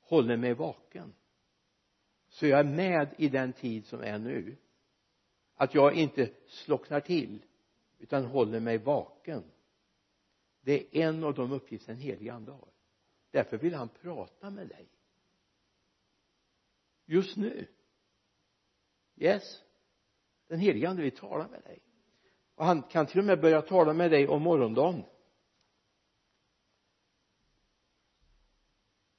håller 0.00 0.36
mig 0.36 0.54
vaken. 0.54 1.14
Så 2.28 2.46
jag 2.46 2.60
är 2.60 2.64
med 2.64 3.14
i 3.18 3.28
den 3.28 3.52
tid 3.52 3.86
som 3.86 4.00
är 4.00 4.18
nu. 4.18 4.56
Att 5.54 5.74
jag 5.74 5.94
inte 5.94 6.30
slocknar 6.46 7.00
till 7.00 7.42
utan 8.02 8.24
håller 8.24 8.60
mig 8.60 8.78
vaken. 8.78 9.44
Det 10.60 10.72
är 10.72 11.08
en 11.08 11.24
av 11.24 11.34
de 11.34 11.52
uppgifter 11.52 11.92
den 11.92 12.02
helige 12.02 12.32
ande 12.32 12.52
har. 12.52 12.68
Därför 13.30 13.58
vill 13.58 13.74
han 13.74 13.88
prata 13.88 14.50
med 14.50 14.68
dig. 14.68 14.88
Just 17.04 17.36
nu. 17.36 17.66
Yes. 19.16 19.62
Den 20.46 20.58
helige 20.58 20.88
ande 20.88 21.02
vill 21.02 21.16
tala 21.16 21.48
med 21.48 21.62
dig. 21.62 21.82
Och 22.54 22.64
han 22.64 22.82
kan 22.82 23.06
till 23.06 23.18
och 23.18 23.24
med 23.24 23.40
börja 23.40 23.62
tala 23.62 23.92
med 23.92 24.10
dig 24.10 24.28
om 24.28 24.42
morgondagen. 24.42 25.04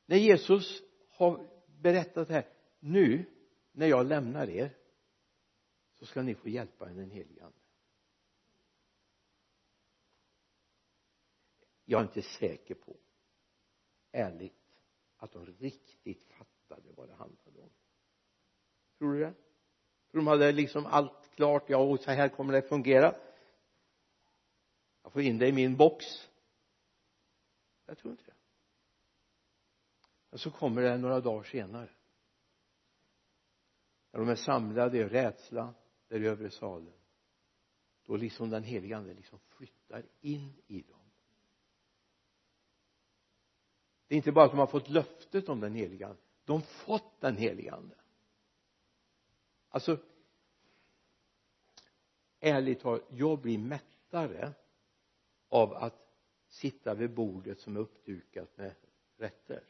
När 0.06 0.18
Jesus 0.18 0.84
har 1.10 1.50
berättat 1.82 2.28
det 2.28 2.34
här 2.34 2.50
nu 2.80 3.26
när 3.72 3.88
jag 3.88 4.06
lämnar 4.06 4.50
er 4.50 4.78
så 5.94 6.06
ska 6.06 6.22
ni 6.22 6.36
få 6.36 6.50
hjälpa 6.50 6.86
den 6.86 7.12
helige 7.12 7.44
ande. 7.44 7.63
Jag 11.86 12.00
är 12.00 12.06
inte 12.06 12.22
säker 12.22 12.76
på 12.76 12.98
ärligt 14.12 14.82
att 15.18 15.32
de 15.32 15.46
riktigt 15.46 16.24
fattade 16.24 16.92
vad 16.92 17.10
det 17.10 17.16
handlade 17.16 17.60
om. 17.60 17.70
Tror 18.98 19.14
du 19.14 19.20
det? 19.20 19.34
Tror 20.12 20.22
de 20.22 20.28
hade 20.28 20.52
liksom 20.52 20.86
allt 20.86 21.30
klart? 21.36 21.70
Ja 21.70 21.78
och 21.78 22.00
så 22.00 22.12
här 22.12 22.30
kommer 22.30 22.54
det 22.54 22.62
fungera. 22.62 23.16
Jag 25.04 25.12
får 25.12 25.22
in 25.22 25.38
det 25.38 25.48
i 25.48 25.52
min 25.52 25.78
box. 25.78 26.06
Jag 27.86 27.98
tror 27.98 28.12
inte 28.12 28.26
det. 28.26 28.36
Men 30.30 30.40
så 30.40 30.52
kommer 30.52 30.82
det 30.82 30.98
några 30.98 31.20
dagar 31.20 31.44
senare. 31.44 31.90
När 34.12 34.20
de 34.20 34.30
är 34.30 34.36
samlade 34.36 34.98
i 34.98 35.04
rädsla 35.04 35.74
där 36.08 36.24
i 36.24 36.28
övre 36.28 36.50
salen. 36.50 36.94
Då 38.04 38.16
liksom 38.16 38.50
den 38.50 38.64
heliga 38.64 38.98
ande 38.98 39.14
liksom 39.14 39.40
flyttar 39.40 40.06
in 40.22 40.62
i 40.68 40.82
dem. 40.82 41.03
Det 44.14 44.16
är 44.16 44.18
inte 44.18 44.32
bara 44.32 44.46
att 44.46 44.52
de 44.52 44.60
har 44.60 44.68
fått 44.68 44.90
löftet 44.90 45.50
om 45.50 45.60
den 45.60 45.76
heliga 45.76 46.08
ande. 46.08 46.22
De 46.46 46.52
har 46.54 46.62
fått 46.62 47.22
den 47.22 47.38
heliga 47.38 47.74
ande. 47.74 47.96
Alltså 49.70 49.98
ärligt 52.40 52.80
talat 52.80 53.02
jag 53.10 53.40
blir 53.40 53.58
mättare 53.58 54.54
av 55.50 55.74
att 55.74 56.16
sitta 56.48 56.94
vid 56.94 57.14
bordet 57.14 57.60
som 57.60 57.76
är 57.76 57.80
uppdukat 57.80 58.58
med 58.58 58.76
rätter 59.18 59.64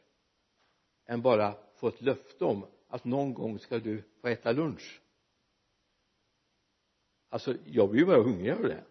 än 1.04 1.22
bara 1.22 1.54
få 1.74 1.88
ett 1.88 2.02
löfte 2.02 2.44
om 2.44 2.66
att 2.88 3.04
någon 3.04 3.34
gång 3.34 3.58
ska 3.58 3.78
du 3.78 4.02
få 4.20 4.28
äta 4.28 4.52
lunch. 4.52 5.02
Alltså 7.28 7.56
jag 7.66 7.90
blir 7.90 8.06
bara 8.06 8.22
hungrig 8.22 8.52
av 8.52 8.62
det. 8.62 8.84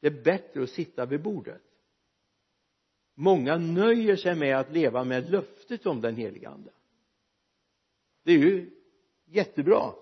Det 0.00 0.06
är 0.06 0.22
bättre 0.22 0.62
att 0.62 0.70
sitta 0.70 1.06
vid 1.06 1.22
bordet 1.22 1.71
många 3.14 3.58
nöjer 3.58 4.16
sig 4.16 4.34
med 4.34 4.58
att 4.58 4.72
leva 4.72 5.04
med 5.04 5.30
löftet 5.30 5.86
om 5.86 6.00
den 6.00 6.16
heliga 6.16 6.48
ande. 6.50 6.70
Det 8.24 8.32
är 8.32 8.38
ju 8.38 8.70
jättebra. 9.24 9.92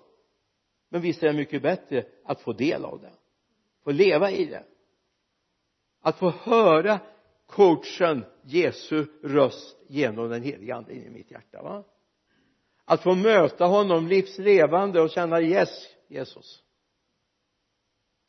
Men 0.89 1.01
visst 1.01 1.23
är 1.23 1.27
det 1.27 1.33
mycket 1.33 1.63
bättre 1.63 2.07
att 2.25 2.41
få 2.41 2.53
del 2.53 2.85
av 2.85 3.01
det. 3.01 3.13
Få 3.85 3.91
leva 3.91 4.31
i 4.31 4.45
det. 4.45 4.65
Att 6.01 6.19
få 6.19 6.31
höra 6.31 7.01
coachen 7.47 8.25
Jesu 8.43 9.07
röst 9.23 9.77
genom 9.89 10.29
den 10.29 10.43
heliga 10.43 10.77
ande 10.77 10.95
in 10.95 11.05
i 11.05 11.11
mitt 11.11 11.31
hjärta 11.31 11.63
va? 11.63 11.85
Att 12.85 13.03
få 13.03 13.15
möta 13.15 13.65
honom 13.65 14.09
livslevande 14.09 15.01
och 15.01 15.11
känna 15.11 15.41
yes 15.41 15.89
Jesus. 16.09 16.63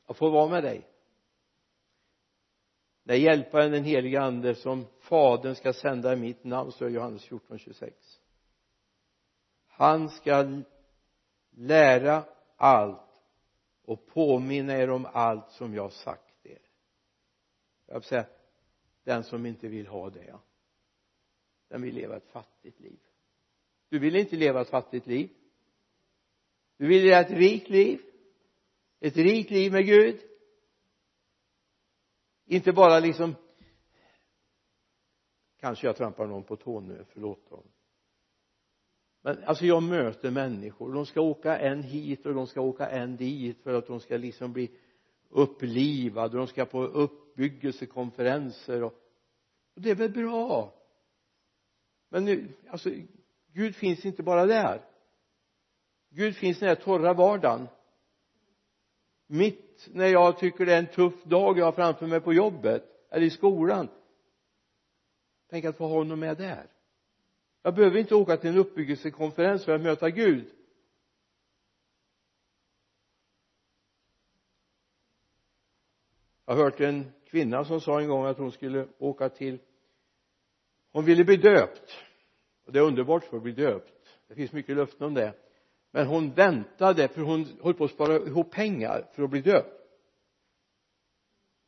Jag 0.07 0.17
få 0.17 0.29
vara 0.29 0.49
med 0.49 0.63
dig 0.63 0.90
när 3.03 3.15
hjälparen 3.15 3.71
den 3.71 3.83
helige 3.83 4.21
ande 4.21 4.55
som 4.55 4.85
fadern 4.99 5.55
ska 5.55 5.73
sända 5.73 6.13
i 6.13 6.15
mitt 6.15 6.43
namn 6.43 6.71
står 6.71 6.89
Johannes 6.89 7.23
14 7.23 7.59
26 7.59 8.21
han 9.81 10.09
ska 10.09 10.61
lära 11.49 12.23
allt 12.55 12.99
och 13.85 14.07
påminna 14.07 14.73
er 14.73 14.89
om 14.89 15.07
allt 15.13 15.51
som 15.51 15.75
jag 15.75 15.91
sagt 15.91 16.45
er. 16.45 16.61
Jag 17.85 17.93
vill 17.93 18.03
säga 18.03 18.25
den 19.03 19.23
som 19.23 19.45
inte 19.45 19.67
vill 19.67 19.87
ha 19.87 20.09
det 20.09 20.39
den 21.67 21.81
vill 21.81 21.95
leva 21.95 22.17
ett 22.17 22.27
fattigt 22.27 22.79
liv. 22.79 22.99
Du 23.89 23.99
vill 23.99 24.15
inte 24.15 24.35
leva 24.35 24.61
ett 24.61 24.69
fattigt 24.69 25.07
liv. 25.07 25.29
Du 26.77 26.87
vill 26.87 27.03
leva 27.03 27.19
ett 27.19 27.31
rikt 27.31 27.69
liv. 27.69 28.01
Ett 28.99 29.17
rikt 29.17 29.51
liv 29.51 29.71
med 29.71 29.85
Gud 29.85 30.19
inte 32.51 32.73
bara 32.73 32.99
liksom 32.99 33.35
kanske 35.59 35.87
jag 35.87 35.95
trampar 35.95 36.27
någon 36.27 36.43
på 36.43 36.55
tån 36.55 36.87
nu, 36.87 37.05
förlåt 37.13 37.49
dem. 37.49 37.63
Men 39.21 39.43
alltså 39.43 39.65
jag 39.65 39.83
möter 39.83 40.31
människor. 40.31 40.93
De 40.93 41.05
ska 41.05 41.21
åka 41.21 41.59
en 41.59 41.83
hit 41.83 42.25
och 42.25 42.33
de 42.33 42.47
ska 42.47 42.61
åka 42.61 42.89
en 42.89 43.17
dit 43.17 43.61
för 43.61 43.73
att 43.73 43.87
de 43.87 43.99
ska 43.99 44.17
liksom 44.17 44.53
bli 44.53 44.71
upplivade. 45.29 46.37
De 46.37 46.47
ska 46.47 46.65
på 46.65 46.83
uppbyggelsekonferenser 46.83 48.83
och, 48.83 48.93
och 49.75 49.81
det 49.81 49.89
är 49.89 49.95
väl 49.95 50.11
bra. 50.11 50.73
Men 52.09 52.25
nu 52.25 52.47
alltså 52.69 52.89
Gud 53.53 53.75
finns 53.75 54.05
inte 54.05 54.23
bara 54.23 54.45
där. 54.45 54.81
Gud 56.09 56.35
finns 56.35 56.57
i 56.57 56.59
den 56.59 56.69
här 56.69 56.83
torra 56.83 57.13
vardagen 57.13 57.67
mitt 59.31 59.87
när 59.91 60.07
jag 60.07 60.39
tycker 60.39 60.65
det 60.65 60.73
är 60.73 60.79
en 60.79 60.87
tuff 60.87 61.23
dag 61.23 61.57
jag 61.57 61.65
har 61.65 61.71
framför 61.71 62.07
mig 62.07 62.19
på 62.19 62.33
jobbet 62.33 62.83
eller 63.09 63.25
i 63.25 63.29
skolan 63.29 63.87
tänk 65.49 65.65
att 65.65 65.77
få 65.77 65.87
ha 65.87 65.95
honom 65.95 66.19
med 66.19 66.37
där. 66.37 66.67
Jag 67.61 67.75
behöver 67.75 67.99
inte 67.99 68.15
åka 68.15 68.37
till 68.37 68.49
en 68.49 68.57
uppbyggelsekonferens 68.57 69.65
för 69.65 69.75
att 69.75 69.81
möta 69.81 70.09
Gud. 70.09 70.45
Jag 76.45 76.55
har 76.55 76.63
hört 76.63 76.79
en 76.79 77.11
kvinna 77.25 77.65
som 77.65 77.81
sa 77.81 78.01
en 78.01 78.07
gång 78.07 78.25
att 78.25 78.37
hon 78.37 78.51
skulle 78.51 78.87
åka 78.97 79.29
till 79.29 79.59
hon 80.91 81.05
ville 81.05 81.23
bli 81.23 81.37
döpt. 81.37 81.91
Och 82.65 82.71
det 82.71 82.79
är 82.79 82.83
underbart 82.83 83.23
för 83.23 83.37
att 83.37 83.43
bli 83.43 83.51
döpt. 83.51 84.19
Det 84.27 84.35
finns 84.35 84.51
mycket 84.51 84.75
löften 84.75 85.07
om 85.07 85.13
det 85.13 85.33
men 85.91 86.07
hon 86.07 86.33
väntade 86.33 87.07
för 87.07 87.21
hon 87.21 87.47
höll 87.63 87.73
på 87.73 87.83
att 87.83 87.91
spara 87.91 88.15
ihop 88.15 88.51
pengar 88.51 89.07
för 89.13 89.23
att 89.23 89.29
bli 89.29 89.41
döpt 89.41 89.81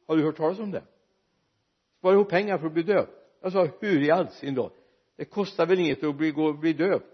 har 0.07 0.17
du 0.17 0.23
hört 0.23 0.38
talas 0.38 0.59
om 0.59 0.71
det? 0.71 0.83
Spara 1.97 2.13
ihop 2.13 2.29
pengar 2.29 2.57
för 2.57 2.67
att 2.67 2.73
bli 2.73 2.83
döpt 2.83 3.12
jag 3.41 3.51
sa 3.51 3.67
hur 3.79 4.01
i 4.01 4.12
all 4.12 4.27
sin 4.27 4.55
dag 4.55 4.71
det 5.15 5.25
kostar 5.25 5.65
väl 5.65 5.79
inget 5.79 6.03
att 6.03 6.15
bli, 6.15 6.31
gå, 6.31 6.53
bli 6.53 6.73
döpt 6.73 7.07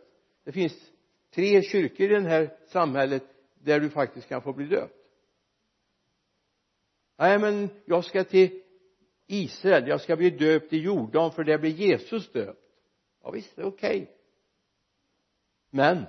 det 0.44 0.52
finns 0.52 0.92
tre 1.34 1.62
kyrkor 1.62 2.12
i 2.12 2.14
det 2.14 2.30
här 2.30 2.58
samhället 2.68 3.24
där 3.54 3.80
du 3.80 3.90
faktiskt 3.90 4.28
kan 4.28 4.42
få 4.42 4.54
bli 4.54 4.66
döpt 4.66 4.96
nej 7.18 7.40
men 7.40 7.70
jag 7.86 8.06
ska 8.06 8.24
till 8.24 8.62
Israel. 9.32 9.88
Jag 9.88 10.02
ska 10.02 10.16
bli 10.16 10.30
döpt 10.30 10.74
i 10.74 10.78
Jordan 10.78 11.32
för 11.32 11.44
där 11.44 11.58
blir 11.58 11.72
Jesus 11.72 12.32
döpt. 12.32 12.60
Ja 13.24 13.32
visst 13.32 13.56
det 13.56 13.62
är 13.62 13.66
okej. 13.66 14.02
Okay. 14.02 14.14
men 15.70 16.06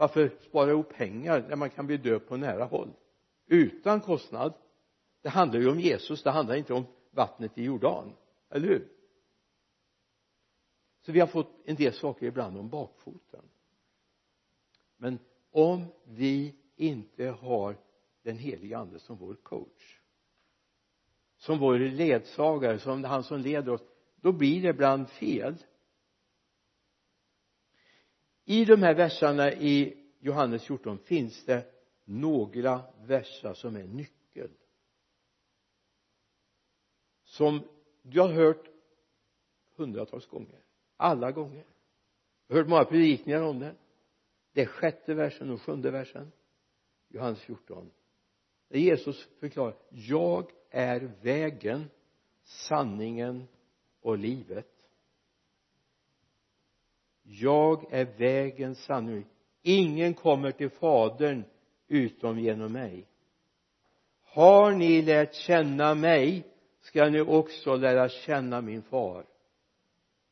varför 0.00 0.32
spara 0.40 0.70
ihop 0.70 0.88
pengar 0.88 1.44
när 1.48 1.56
man 1.56 1.70
kan 1.70 1.86
bli 1.86 1.96
döpt 1.96 2.28
på 2.28 2.36
nära 2.36 2.64
håll? 2.64 2.92
Utan 3.46 4.00
kostnad. 4.00 4.54
Det 5.22 5.28
handlar 5.28 5.60
ju 5.60 5.70
om 5.70 5.80
Jesus 5.80 6.22
det 6.22 6.30
handlar 6.30 6.54
inte 6.54 6.74
om 6.74 6.86
vattnet 7.10 7.58
i 7.58 7.64
Jordan. 7.64 8.12
Eller 8.50 8.68
hur? 8.68 8.88
Så 11.00 11.12
vi 11.12 11.20
har 11.20 11.26
fått 11.26 11.56
en 11.64 11.76
del 11.76 11.92
saker 11.92 12.26
ibland 12.26 12.58
om 12.58 12.68
bakfoten. 12.68 13.44
Men 14.96 15.18
om 15.50 15.84
vi 16.04 16.54
inte 16.76 17.26
har 17.26 17.76
den 18.22 18.38
heliga 18.38 18.78
ande 18.78 18.98
som 18.98 19.16
vår 19.16 19.34
coach 19.34 20.00
som 21.36 21.58
vår 21.58 21.78
ledsagare 21.78 22.78
som 22.78 23.04
han 23.04 23.24
som 23.24 23.40
leder 23.40 23.72
oss 23.72 23.82
då 24.16 24.32
blir 24.32 24.62
det 24.62 24.68
ibland 24.68 25.08
fel 25.08 25.56
i 28.50 28.64
de 28.64 28.82
här 28.82 28.94
verserna 28.94 29.52
i 29.52 29.96
Johannes 30.18 30.64
14 30.64 30.98
finns 30.98 31.44
det 31.44 31.66
några 32.04 32.82
verser 33.06 33.54
som 33.54 33.76
är 33.76 33.84
nyckel. 33.84 34.50
Som 37.24 37.62
du 38.02 38.20
har 38.20 38.28
hört 38.28 38.70
hundratals 39.76 40.26
gånger. 40.26 40.62
Alla 40.96 41.32
gånger. 41.32 41.64
Jag 42.46 42.56
har 42.56 42.62
hört 42.62 42.70
många 42.70 42.84
predikningar 42.84 43.42
om 43.42 43.58
det 43.58 43.74
det 44.52 44.62
är 44.62 44.66
sjätte 44.66 45.14
versen 45.14 45.50
och 45.50 45.62
sjunde 45.62 45.90
versen. 45.90 46.32
Johannes 47.08 47.40
14 47.40 47.90
där 48.68 48.78
Jesus 48.78 49.28
förklarar 49.40 49.76
jag 49.90 50.50
är 50.70 51.00
vägen 51.22 51.90
sanningen 52.42 53.48
och 54.00 54.18
livet 54.18 54.79
jag 57.32 57.92
är 57.92 58.04
vägen 58.04 58.74
sanning. 58.74 59.26
ingen 59.62 60.14
kommer 60.14 60.52
till 60.52 60.70
fadern 60.70 61.44
utom 61.88 62.38
genom 62.38 62.72
mig. 62.72 63.06
Har 64.22 64.72
ni 64.72 65.02
lärt 65.02 65.34
känna 65.34 65.94
mig 65.94 66.46
ska 66.80 67.08
ni 67.08 67.20
också 67.20 67.76
lära 67.76 68.08
känna 68.08 68.60
min 68.60 68.82
far. 68.82 69.26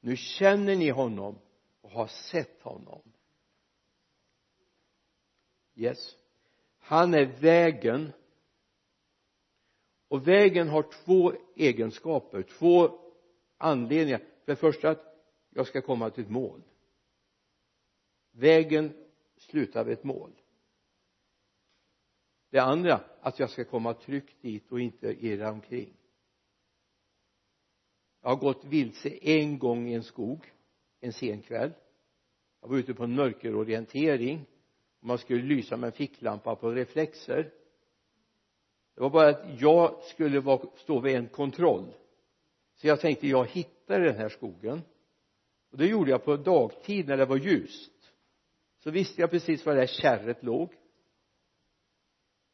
Nu 0.00 0.16
känner 0.16 0.76
ni 0.76 0.90
honom 0.90 1.38
och 1.80 1.90
har 1.90 2.06
sett 2.06 2.62
honom. 2.62 3.02
Yes. 5.74 6.16
Han 6.78 7.14
är 7.14 7.26
vägen. 7.40 8.12
Och 10.08 10.28
vägen 10.28 10.68
har 10.68 10.82
två 11.04 11.32
egenskaper 11.56 12.42
två 12.42 12.98
anledningar. 13.58 14.18
För 14.18 14.52
det 14.52 14.56
första 14.56 14.90
att 14.90 15.14
jag 15.50 15.66
ska 15.66 15.82
komma 15.82 16.10
till 16.10 16.24
ett 16.24 16.30
mål 16.30 16.62
vägen 18.38 18.92
slutar 19.36 19.84
vid 19.84 19.98
ett 19.98 20.04
mål. 20.04 20.32
Det 22.50 22.58
andra 22.58 23.00
att 23.20 23.38
jag 23.38 23.50
ska 23.50 23.64
komma 23.64 23.94
tryggt 23.94 24.42
dit 24.42 24.72
och 24.72 24.80
inte 24.80 25.26
irra 25.26 25.50
omkring. 25.52 25.96
Jag 28.22 28.28
har 28.28 28.36
gått 28.36 28.64
vilse 28.64 29.08
en 29.08 29.58
gång 29.58 29.88
i 29.88 29.94
en 29.94 30.02
skog 30.02 30.52
en 31.00 31.12
sen 31.12 31.42
kväll. 31.42 31.72
Jag 32.60 32.68
var 32.68 32.76
ute 32.76 32.94
på 32.94 33.04
en 33.04 33.14
mörkerorientering. 33.14 34.46
Och 35.00 35.06
man 35.06 35.18
skulle 35.18 35.42
lysa 35.42 35.76
med 35.76 35.86
en 35.86 35.92
ficklampa 35.92 36.56
på 36.56 36.70
reflexer. 36.70 37.52
Det 38.94 39.00
var 39.00 39.10
bara 39.10 39.28
att 39.28 39.60
jag 39.60 40.02
skulle 40.02 40.40
vara, 40.40 40.68
stå 40.76 41.00
vid 41.00 41.16
en 41.16 41.28
kontroll. 41.28 41.94
Så 42.74 42.86
jag 42.86 43.00
tänkte 43.00 43.26
jag 43.28 43.46
hittar 43.46 44.00
den 44.00 44.16
här 44.16 44.28
skogen. 44.28 44.82
Och 45.70 45.78
det 45.78 45.86
gjorde 45.86 46.10
jag 46.10 46.24
på 46.24 46.36
dagtid 46.36 47.08
när 47.08 47.16
det 47.16 47.24
var 47.24 47.36
ljust 47.36 47.92
så 48.88 48.92
visste 48.92 49.20
jag 49.20 49.30
precis 49.30 49.66
var 49.66 49.74
det 49.74 49.80
här 49.80 49.86
kärret 49.86 50.42
låg. 50.42 50.74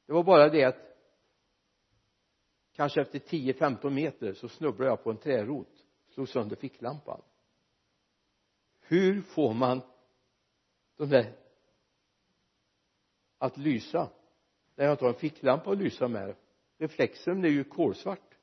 Det 0.06 0.12
var 0.12 0.22
bara 0.22 0.48
det 0.48 0.64
att 0.64 0.96
kanske 2.72 3.00
efter 3.00 3.18
10-15 3.18 3.90
meter 3.90 4.34
så 4.34 4.48
snubblade 4.48 4.90
jag 4.90 5.04
på 5.04 5.10
en 5.10 5.16
trärot 5.16 5.84
slog 6.08 6.28
sönder 6.28 6.56
ficklampan. 6.56 7.22
Hur 8.80 9.22
får 9.22 9.54
man 9.54 9.80
de 10.96 11.08
där 11.08 11.32
att 13.38 13.56
lysa? 13.56 14.10
När 14.74 14.84
jag 14.84 14.92
inte 14.92 15.04
har 15.04 15.12
en 15.12 15.18
ficklampa 15.18 15.70
att 15.70 15.78
lysa 15.78 16.08
med. 16.08 16.36
Reflexen 16.78 17.44
är 17.44 17.48
ju 17.48 17.64
kolsvart 17.64 18.38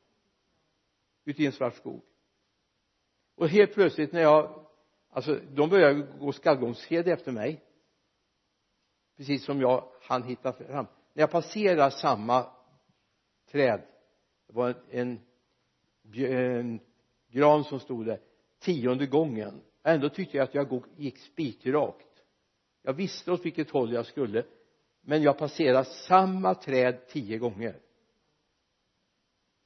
ute 1.25 1.43
i 1.43 1.45
en 1.45 1.51
svart 1.51 1.75
skog. 1.75 2.01
Och 3.35 3.49
helt 3.49 3.73
plötsligt 3.73 4.11
när 4.11 4.21
jag 4.21 4.65
alltså 5.09 5.39
de 5.49 5.69
började 5.69 6.01
gå 6.19 6.31
skallgångskedja 6.31 7.13
efter 7.13 7.31
mig 7.31 7.67
precis 9.21 9.45
som 9.45 9.61
jag 9.61 9.83
hann 10.01 10.23
hitta 10.23 10.53
fram. 10.53 10.85
När 11.13 11.23
jag 11.23 11.31
passerar 11.31 11.89
samma 11.89 12.51
träd 13.51 13.81
det 14.47 14.53
var 14.53 14.83
en, 14.89 15.19
en, 16.13 16.23
en 16.25 16.79
gran 17.27 17.63
som 17.63 17.79
stod 17.79 18.05
där 18.05 18.19
tionde 18.59 19.05
gången 19.05 19.61
ändå 19.83 20.09
tyckte 20.09 20.37
jag 20.37 20.43
att 20.43 20.55
jag 20.55 20.83
gick 20.97 21.17
spikrakt. 21.17 22.23
Jag 22.81 22.93
visste 22.93 23.31
åt 23.31 23.45
vilket 23.45 23.69
håll 23.69 23.93
jag 23.93 24.05
skulle 24.05 24.45
men 25.01 25.23
jag 25.23 25.37
passerade 25.37 25.85
samma 25.85 26.55
träd 26.55 27.07
tio 27.07 27.37
gånger. 27.37 27.79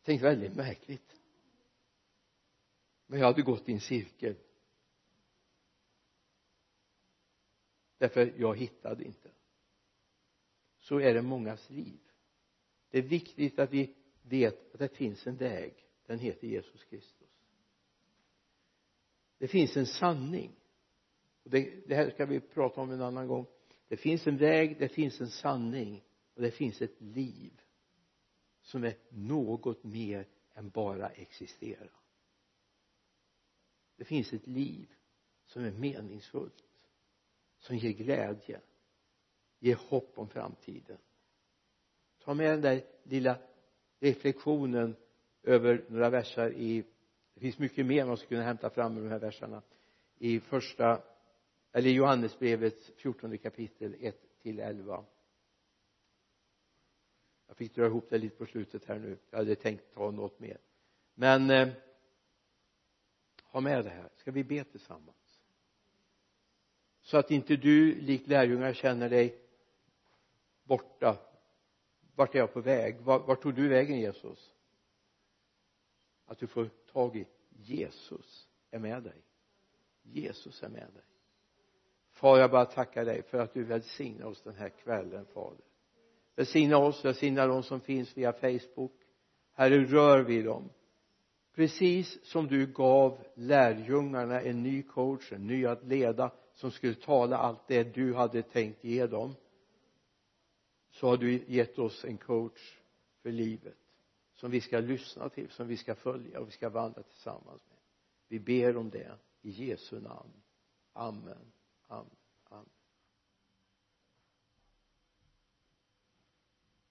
Tänkte 0.03 0.27
väldigt 0.27 0.55
märkligt. 0.55 1.15
Men 3.07 3.19
jag 3.19 3.27
hade 3.27 3.41
gått 3.41 3.69
i 3.69 3.73
en 3.73 3.79
cirkel. 3.79 4.35
Därför 7.97 8.33
jag 8.37 8.57
hittade 8.57 9.03
inte 9.03 9.34
så 10.85 10.99
är 10.99 11.13
det 11.13 11.21
mångas 11.21 11.69
liv. 11.69 11.99
Det 12.89 12.97
är 12.97 13.01
viktigt 13.01 13.59
att 13.59 13.73
vi 13.73 13.95
vet 14.21 14.73
att 14.73 14.79
det 14.79 14.95
finns 14.95 15.27
en 15.27 15.37
väg. 15.37 15.73
Den 16.05 16.19
heter 16.19 16.47
Jesus 16.47 16.83
Kristus. 16.83 17.29
Det 19.37 19.47
finns 19.47 19.77
en 19.77 19.85
sanning. 19.85 20.51
Det, 21.43 21.87
det 21.87 21.95
här 21.95 22.09
ska 22.09 22.25
vi 22.25 22.39
prata 22.39 22.81
om 22.81 22.91
en 22.91 23.01
annan 23.01 23.27
gång. 23.27 23.45
Det 23.87 23.97
finns 23.97 24.27
en 24.27 24.37
väg 24.37 24.79
det 24.79 24.89
finns 24.89 25.21
en 25.21 25.29
sanning 25.29 26.03
och 26.33 26.41
det 26.41 26.51
finns 26.51 26.81
ett 26.81 27.01
liv 27.01 27.61
som 28.61 28.83
är 28.83 28.97
något 29.09 29.83
mer 29.83 30.27
än 30.53 30.69
bara 30.69 31.09
existera. 31.09 31.89
Det 33.95 34.05
finns 34.05 34.33
ett 34.33 34.47
liv 34.47 34.87
som 35.45 35.63
är 35.63 35.71
meningsfullt 35.71 36.63
som 37.57 37.77
ger 37.77 37.91
glädje. 37.91 38.61
Ge 39.65 39.73
hopp 39.73 40.19
om 40.19 40.27
framtiden. 40.29 40.97
Ta 42.23 42.33
med 42.33 42.51
den 42.51 42.61
där 42.61 42.83
lilla 43.03 43.37
reflektionen 43.99 44.95
över 45.43 45.85
några 45.89 46.09
versar 46.09 46.49
i 46.49 46.83
det 47.33 47.39
finns 47.39 47.59
mycket 47.59 47.85
mer 47.85 48.05
man 48.05 48.17
skulle 48.17 48.29
kunna 48.29 48.43
hämta 48.43 48.69
fram 48.69 48.97
ur 48.97 49.03
de 49.03 49.09
här 49.09 49.19
verserna 49.19 49.61
i 50.17 50.39
första 50.39 51.01
eller 51.71 51.89
Johannesbrevets 51.89 52.91
fjortonde 52.95 53.37
kapitel 53.37 53.95
1 53.99 54.41
till 54.41 54.59
11 54.59 55.05
jag 57.47 57.57
fick 57.57 57.75
dra 57.75 57.85
ihop 57.85 58.09
det 58.09 58.17
lite 58.17 58.35
på 58.35 58.45
slutet 58.45 58.85
här 58.85 58.99
nu. 58.99 59.17
Jag 59.29 59.37
hade 59.37 59.55
tänkt 59.55 59.93
ta 59.93 60.11
något 60.11 60.39
mer. 60.39 60.57
Men 61.13 61.49
eh, 61.49 61.69
ha 63.43 63.61
med 63.61 63.85
det 63.85 63.89
här. 63.89 64.09
Ska 64.15 64.31
vi 64.31 64.43
be 64.43 64.63
tillsammans? 64.63 65.41
Så 67.01 67.17
att 67.17 67.31
inte 67.31 67.55
du 67.55 68.01
likt 68.01 68.27
lärjungar 68.27 68.73
känner 68.73 69.09
dig 69.09 69.44
borta. 70.65 71.17
Vart 72.15 72.35
är 72.35 72.39
jag 72.39 72.53
på 72.53 72.61
väg? 72.61 72.99
Vart, 72.99 73.27
vart 73.27 73.41
tog 73.41 73.55
du 73.55 73.67
vägen 73.67 73.99
Jesus? 73.99 74.51
Att 76.25 76.39
du 76.39 76.47
får 76.47 76.69
tag 76.93 77.15
i 77.15 77.27
Jesus 77.49 78.47
är 78.71 78.79
med 78.79 79.03
dig. 79.03 79.21
Jesus 80.01 80.63
är 80.63 80.69
med 80.69 80.89
dig. 80.93 81.03
Far 82.11 82.37
jag 82.37 82.51
bara 82.51 82.65
tackar 82.65 83.05
dig 83.05 83.23
för 83.23 83.37
att 83.37 83.53
du 83.53 83.63
välsignar 83.63 84.25
oss 84.25 84.41
den 84.41 84.55
här 84.55 84.69
kvällen 84.69 85.25
fader. 85.25 85.65
Välsigna 86.35 86.77
oss, 86.77 87.05
välsigna 87.05 87.47
de 87.47 87.63
som 87.63 87.79
finns 87.81 88.17
via 88.17 88.33
Facebook. 88.33 88.93
Herre 89.53 89.83
rör 89.83 90.23
vid 90.23 90.45
dem. 90.45 90.69
Precis 91.55 92.25
som 92.25 92.47
du 92.47 92.67
gav 92.67 93.23
lärjungarna 93.35 94.41
en 94.41 94.63
ny 94.63 94.83
coach, 94.83 95.31
en 95.31 95.47
ny 95.47 95.65
att 95.65 95.83
leda 95.83 96.31
som 96.53 96.71
skulle 96.71 96.95
tala 96.95 97.37
allt 97.37 97.67
det 97.67 97.83
du 97.83 98.13
hade 98.15 98.41
tänkt 98.41 98.83
ge 98.83 99.07
dem 99.07 99.35
så 100.95 101.07
har 101.07 101.17
du 101.17 101.43
gett 101.47 101.79
oss 101.79 102.05
en 102.05 102.17
coach 102.17 102.79
för 103.21 103.31
livet 103.31 103.77
som 104.33 104.51
vi 104.51 104.61
ska 104.61 104.79
lyssna 104.79 105.29
till, 105.29 105.49
som 105.49 105.67
vi 105.67 105.77
ska 105.77 105.95
följa 105.95 106.39
och 106.39 106.47
vi 106.47 106.51
ska 106.51 106.69
vandra 106.69 107.03
tillsammans 107.03 107.61
med. 107.69 107.77
Vi 108.27 108.39
ber 108.39 108.77
om 108.77 108.89
det 108.89 109.17
i 109.41 109.49
Jesu 109.49 109.99
namn. 110.01 110.33
Amen. 110.93 111.51
Amen. 111.87 112.15